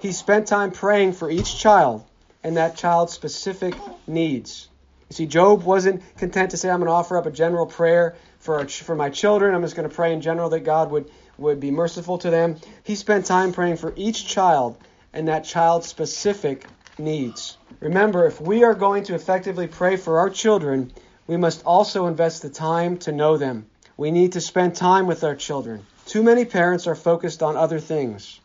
He 0.00 0.12
spent 0.12 0.48
time 0.48 0.72
praying 0.72 1.12
for 1.12 1.30
each 1.30 1.58
child 1.58 2.04
and 2.42 2.56
that 2.56 2.76
child's 2.76 3.12
specific 3.12 3.74
needs. 4.06 4.68
You 5.10 5.14
see, 5.14 5.26
Job 5.26 5.62
wasn't 5.62 6.02
content 6.18 6.50
to 6.50 6.56
say, 6.56 6.68
I'm 6.68 6.80
going 6.80 6.88
to 6.88 6.92
offer 6.92 7.16
up 7.16 7.26
a 7.26 7.30
general 7.30 7.66
prayer 7.66 8.16
for, 8.40 8.56
our, 8.56 8.68
for 8.68 8.94
my 8.94 9.10
children. 9.10 9.54
I'm 9.54 9.62
just 9.62 9.74
going 9.74 9.88
to 9.88 9.94
pray 9.94 10.12
in 10.12 10.20
general 10.20 10.50
that 10.50 10.60
God 10.60 10.90
would, 10.90 11.10
would 11.38 11.60
be 11.60 11.70
merciful 11.70 12.18
to 12.18 12.30
them. 12.30 12.56
He 12.82 12.94
spent 12.94 13.26
time 13.26 13.52
praying 13.52 13.76
for 13.76 13.92
each 13.96 14.26
child 14.26 14.76
and 15.12 15.28
that 15.28 15.44
child's 15.44 15.86
specific 15.86 16.66
needs. 16.98 17.56
Remember, 17.80 18.26
if 18.26 18.40
we 18.40 18.64
are 18.64 18.74
going 18.74 19.04
to 19.04 19.14
effectively 19.14 19.66
pray 19.66 19.96
for 19.96 20.18
our 20.18 20.30
children, 20.30 20.92
we 21.26 21.36
must 21.36 21.64
also 21.64 22.06
invest 22.06 22.42
the 22.42 22.50
time 22.50 22.98
to 22.98 23.12
know 23.12 23.36
them. 23.36 23.66
We 23.96 24.10
need 24.10 24.32
to 24.32 24.40
spend 24.40 24.74
time 24.74 25.06
with 25.06 25.24
our 25.24 25.36
children. 25.36 25.86
Too 26.06 26.22
many 26.22 26.44
parents 26.44 26.86
are 26.86 26.94
focused 26.94 27.42
on 27.42 27.56
other 27.56 27.80
things, 27.80 28.40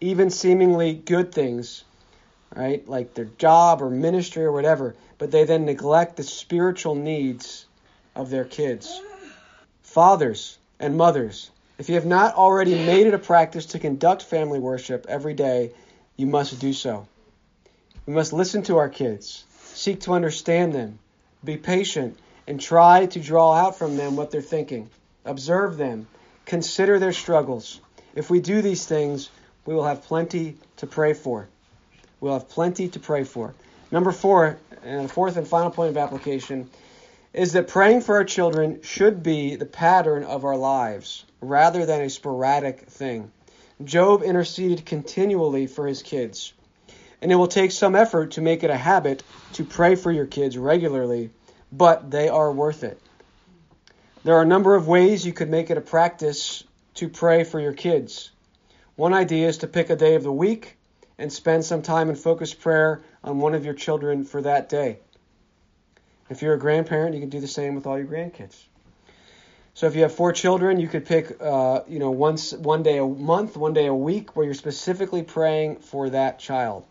even 0.00 0.30
seemingly 0.30 0.94
good 0.94 1.32
things, 1.32 1.84
right? 2.54 2.86
Like 2.88 3.14
their 3.14 3.26
job 3.38 3.82
or 3.82 3.90
ministry 3.90 4.44
or 4.44 4.52
whatever 4.52 4.94
but 5.18 5.30
they 5.30 5.44
then 5.44 5.64
neglect 5.64 6.16
the 6.16 6.22
spiritual 6.22 6.94
needs 6.94 7.66
of 8.14 8.30
their 8.30 8.44
kids. 8.44 9.00
Fathers 9.82 10.58
and 10.78 10.96
mothers, 10.96 11.50
if 11.78 11.88
you 11.88 11.94
have 11.96 12.06
not 12.06 12.34
already 12.34 12.74
made 12.74 13.06
it 13.06 13.14
a 13.14 13.18
practice 13.18 13.66
to 13.66 13.78
conduct 13.78 14.22
family 14.22 14.58
worship 14.58 15.06
every 15.08 15.34
day, 15.34 15.72
you 16.16 16.26
must 16.26 16.58
do 16.58 16.72
so. 16.72 17.06
We 18.06 18.14
must 18.14 18.32
listen 18.32 18.62
to 18.64 18.78
our 18.78 18.88
kids, 18.88 19.44
seek 19.74 20.00
to 20.02 20.12
understand 20.12 20.72
them, 20.72 20.98
be 21.44 21.56
patient, 21.56 22.18
and 22.46 22.60
try 22.60 23.06
to 23.06 23.20
draw 23.20 23.54
out 23.54 23.76
from 23.76 23.96
them 23.96 24.16
what 24.16 24.30
they're 24.30 24.40
thinking. 24.40 24.88
Observe 25.24 25.76
them, 25.76 26.06
consider 26.44 26.98
their 26.98 27.12
struggles. 27.12 27.80
If 28.14 28.30
we 28.30 28.40
do 28.40 28.62
these 28.62 28.86
things, 28.86 29.28
we 29.66 29.74
will 29.74 29.84
have 29.84 30.02
plenty 30.02 30.56
to 30.76 30.86
pray 30.86 31.12
for. 31.12 31.48
We'll 32.20 32.34
have 32.34 32.48
plenty 32.48 32.88
to 32.88 33.00
pray 33.00 33.24
for. 33.24 33.54
Number 33.90 34.12
four, 34.12 34.58
and 34.82 35.04
the 35.04 35.12
fourth 35.12 35.36
and 35.36 35.46
final 35.46 35.70
point 35.70 35.90
of 35.90 35.96
application, 35.96 36.70
is 37.36 37.52
that 37.52 37.68
praying 37.68 38.00
for 38.00 38.16
our 38.16 38.24
children 38.24 38.80
should 38.82 39.22
be 39.22 39.56
the 39.56 39.66
pattern 39.66 40.24
of 40.24 40.46
our 40.46 40.56
lives 40.56 41.26
rather 41.42 41.84
than 41.84 42.00
a 42.00 42.08
sporadic 42.08 42.80
thing. 42.86 43.30
Job 43.84 44.22
interceded 44.22 44.86
continually 44.86 45.66
for 45.66 45.86
his 45.86 46.02
kids. 46.02 46.54
And 47.20 47.30
it 47.30 47.34
will 47.34 47.46
take 47.46 47.72
some 47.72 47.94
effort 47.94 48.32
to 48.32 48.40
make 48.40 48.64
it 48.64 48.70
a 48.70 48.76
habit 48.76 49.22
to 49.52 49.64
pray 49.64 49.96
for 49.96 50.10
your 50.10 50.24
kids 50.24 50.56
regularly, 50.56 51.28
but 51.70 52.10
they 52.10 52.30
are 52.30 52.50
worth 52.50 52.82
it. 52.82 52.98
There 54.24 54.36
are 54.36 54.42
a 54.42 54.46
number 54.46 54.74
of 54.74 54.88
ways 54.88 55.26
you 55.26 55.34
could 55.34 55.50
make 55.50 55.68
it 55.68 55.76
a 55.76 55.82
practice 55.82 56.64
to 56.94 57.10
pray 57.10 57.44
for 57.44 57.60
your 57.60 57.74
kids. 57.74 58.30
One 58.96 59.12
idea 59.12 59.48
is 59.48 59.58
to 59.58 59.66
pick 59.66 59.90
a 59.90 59.96
day 59.96 60.14
of 60.14 60.22
the 60.22 60.32
week 60.32 60.78
and 61.18 61.30
spend 61.30 61.66
some 61.66 61.82
time 61.82 62.08
in 62.08 62.16
focused 62.16 62.60
prayer 62.60 63.02
on 63.22 63.40
one 63.40 63.54
of 63.54 63.66
your 63.66 63.74
children 63.74 64.24
for 64.24 64.40
that 64.40 64.70
day. 64.70 65.00
If 66.28 66.42
you're 66.42 66.54
a 66.54 66.58
grandparent, 66.58 67.14
you 67.14 67.20
can 67.20 67.30
do 67.30 67.40
the 67.40 67.48
same 67.48 67.74
with 67.74 67.86
all 67.86 67.98
your 67.98 68.06
grandkids. 68.06 68.56
So 69.74 69.86
if 69.86 69.94
you 69.94 70.02
have 70.02 70.14
four 70.14 70.32
children, 70.32 70.80
you 70.80 70.88
could 70.88 71.04
pick, 71.04 71.36
uh, 71.40 71.82
you 71.86 71.98
know, 71.98 72.10
once 72.10 72.52
one 72.52 72.82
day 72.82 72.98
a 72.98 73.06
month, 73.06 73.56
one 73.56 73.74
day 73.74 73.86
a 73.86 73.94
week, 73.94 74.34
where 74.34 74.44
you're 74.44 74.54
specifically 74.54 75.22
praying 75.22 75.76
for 75.76 76.08
that 76.10 76.38
child. 76.38 76.84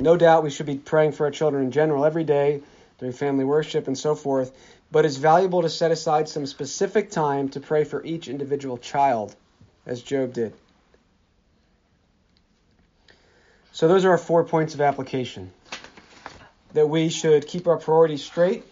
No 0.00 0.16
doubt 0.16 0.44
we 0.44 0.50
should 0.50 0.66
be 0.66 0.76
praying 0.76 1.12
for 1.12 1.26
our 1.26 1.32
children 1.32 1.64
in 1.64 1.70
general 1.72 2.04
every 2.04 2.24
day 2.24 2.62
during 2.98 3.12
family 3.12 3.44
worship 3.44 3.88
and 3.88 3.98
so 3.98 4.14
forth, 4.14 4.56
but 4.92 5.04
it's 5.04 5.16
valuable 5.16 5.62
to 5.62 5.68
set 5.68 5.90
aside 5.90 6.28
some 6.28 6.46
specific 6.46 7.10
time 7.10 7.48
to 7.50 7.60
pray 7.60 7.82
for 7.82 8.04
each 8.04 8.28
individual 8.28 8.78
child, 8.78 9.34
as 9.84 10.00
Job 10.00 10.32
did. 10.32 10.54
So 13.72 13.88
those 13.88 14.04
are 14.04 14.10
our 14.10 14.18
four 14.18 14.44
points 14.44 14.74
of 14.74 14.80
application. 14.80 15.50
That 16.74 16.88
we 16.88 17.08
should 17.08 17.46
keep 17.46 17.66
our 17.66 17.78
priorities 17.78 18.22
straight. 18.22 18.64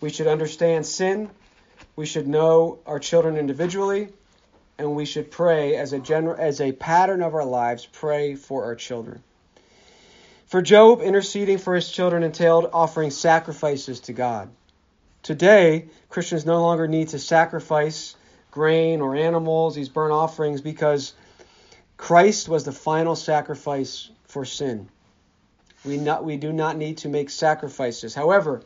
We 0.00 0.10
should 0.10 0.26
understand 0.26 0.86
sin. 0.86 1.30
We 1.94 2.06
should 2.06 2.26
know 2.26 2.78
our 2.86 2.98
children 2.98 3.36
individually. 3.36 4.08
And 4.78 4.96
we 4.96 5.04
should 5.04 5.30
pray 5.30 5.76
as 5.76 5.92
a 5.92 5.98
general, 5.98 6.36
as 6.38 6.60
a 6.60 6.72
pattern 6.72 7.22
of 7.22 7.34
our 7.34 7.44
lives, 7.44 7.86
pray 7.86 8.34
for 8.34 8.64
our 8.64 8.74
children. 8.74 9.22
For 10.46 10.60
Job, 10.60 11.00
interceding 11.00 11.58
for 11.58 11.74
his 11.74 11.90
children 11.90 12.22
entailed 12.22 12.70
offering 12.72 13.10
sacrifices 13.10 14.00
to 14.00 14.12
God. 14.12 14.50
Today, 15.22 15.86
Christians 16.08 16.44
no 16.44 16.60
longer 16.60 16.88
need 16.88 17.08
to 17.08 17.18
sacrifice 17.18 18.16
grain 18.50 19.00
or 19.00 19.14
animals, 19.14 19.74
these 19.74 19.88
burnt 19.88 20.12
offerings, 20.12 20.60
because 20.60 21.14
Christ 21.96 22.48
was 22.48 22.64
the 22.64 22.72
final 22.72 23.14
sacrifice 23.14 24.10
for 24.24 24.44
sin. 24.44 24.88
We, 25.84 25.96
not, 25.96 26.24
we 26.24 26.36
do 26.36 26.52
not 26.52 26.76
need 26.76 26.98
to 26.98 27.08
make 27.08 27.30
sacrifices. 27.30 28.14
However, 28.14 28.62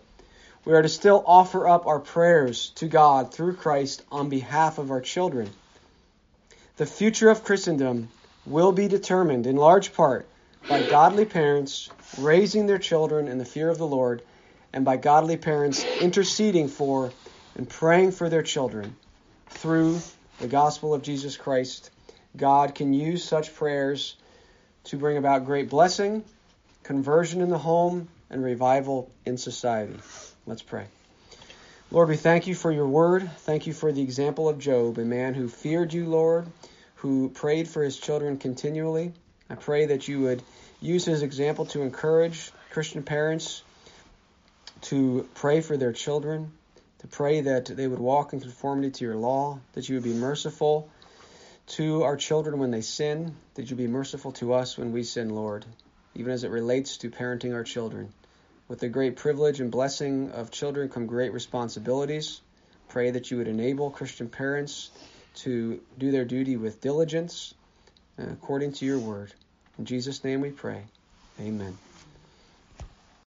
we 0.64 0.74
are 0.74 0.82
to 0.82 0.88
still 0.88 1.22
offer 1.26 1.66
up 1.66 1.86
our 1.86 2.00
prayers 2.00 2.70
to 2.76 2.88
God 2.88 3.32
through 3.32 3.54
Christ 3.56 4.02
on 4.10 4.28
behalf 4.28 4.78
of 4.78 4.90
our 4.90 5.00
children. 5.00 5.50
The 6.76 6.86
future 6.86 7.30
of 7.30 7.44
Christendom 7.44 8.10
will 8.44 8.72
be 8.72 8.88
determined 8.88 9.46
in 9.46 9.56
large 9.56 9.94
part 9.94 10.28
by 10.68 10.82
godly 10.82 11.24
parents 11.24 11.88
raising 12.18 12.66
their 12.66 12.78
children 12.78 13.28
in 13.28 13.38
the 13.38 13.44
fear 13.44 13.70
of 13.70 13.78
the 13.78 13.86
Lord 13.86 14.22
and 14.72 14.84
by 14.84 14.96
godly 14.96 15.36
parents 15.36 15.84
interceding 16.02 16.68
for 16.68 17.12
and 17.56 17.68
praying 17.68 18.12
for 18.12 18.28
their 18.28 18.42
children 18.42 18.94
through 19.48 20.00
the 20.40 20.48
gospel 20.48 20.92
of 20.92 21.02
Jesus 21.02 21.36
Christ. 21.36 21.90
God 22.36 22.74
can 22.74 22.92
use 22.92 23.24
such 23.24 23.54
prayers 23.54 24.16
to 24.84 24.98
bring 24.98 25.16
about 25.16 25.46
great 25.46 25.70
blessing, 25.70 26.24
conversion 26.86 27.40
in 27.40 27.50
the 27.50 27.58
home, 27.58 28.08
and 28.30 28.44
revival 28.44 29.10
in 29.24 29.36
society. 29.36 29.96
Let's 30.46 30.62
pray. 30.62 30.86
Lord, 31.90 32.08
we 32.08 32.16
thank 32.16 32.46
you 32.46 32.54
for 32.54 32.70
your 32.70 32.86
word. 32.86 33.28
Thank 33.38 33.66
you 33.66 33.72
for 33.72 33.90
the 33.90 34.02
example 34.02 34.48
of 34.48 34.60
Job, 34.60 34.98
a 34.98 35.04
man 35.04 35.34
who 35.34 35.48
feared 35.48 35.92
you, 35.92 36.06
Lord, 36.06 36.46
who 36.96 37.28
prayed 37.30 37.66
for 37.66 37.82
his 37.82 37.96
children 37.96 38.38
continually. 38.38 39.12
I 39.50 39.56
pray 39.56 39.86
that 39.86 40.06
you 40.06 40.20
would 40.20 40.42
use 40.80 41.04
his 41.04 41.22
example 41.22 41.66
to 41.66 41.82
encourage 41.82 42.52
Christian 42.70 43.02
parents 43.02 43.62
to 44.82 45.28
pray 45.34 45.62
for 45.62 45.76
their 45.76 45.92
children, 45.92 46.52
to 47.00 47.08
pray 47.08 47.40
that 47.40 47.66
they 47.66 47.88
would 47.88 47.98
walk 47.98 48.32
in 48.32 48.40
conformity 48.40 48.90
to 48.90 49.04
your 49.04 49.16
law, 49.16 49.58
that 49.72 49.88
you 49.88 49.96
would 49.96 50.04
be 50.04 50.14
merciful 50.14 50.88
to 51.66 52.04
our 52.04 52.16
children 52.16 52.60
when 52.60 52.70
they 52.70 52.80
sin, 52.80 53.34
that 53.54 53.70
you 53.70 53.76
be 53.76 53.88
merciful 53.88 54.30
to 54.32 54.52
us 54.52 54.78
when 54.78 54.92
we 54.92 55.02
sin, 55.02 55.30
Lord, 55.30 55.64
even 56.16 56.32
as 56.32 56.44
it 56.44 56.50
relates 56.50 56.96
to 56.98 57.10
parenting 57.10 57.54
our 57.54 57.62
children. 57.62 58.12
With 58.68 58.80
the 58.80 58.88
great 58.88 59.16
privilege 59.16 59.60
and 59.60 59.70
blessing 59.70 60.30
of 60.30 60.50
children 60.50 60.88
come 60.88 61.06
great 61.06 61.32
responsibilities. 61.32 62.40
Pray 62.88 63.10
that 63.10 63.30
you 63.30 63.38
would 63.38 63.48
enable 63.48 63.90
Christian 63.90 64.28
parents 64.28 64.90
to 65.36 65.80
do 65.98 66.10
their 66.10 66.24
duty 66.24 66.56
with 66.56 66.80
diligence, 66.80 67.54
uh, 68.18 68.24
according 68.32 68.72
to 68.72 68.86
your 68.86 68.98
word. 68.98 69.32
In 69.78 69.84
Jesus' 69.84 70.24
name 70.24 70.40
we 70.40 70.50
pray. 70.50 70.84
Amen. 71.38 71.85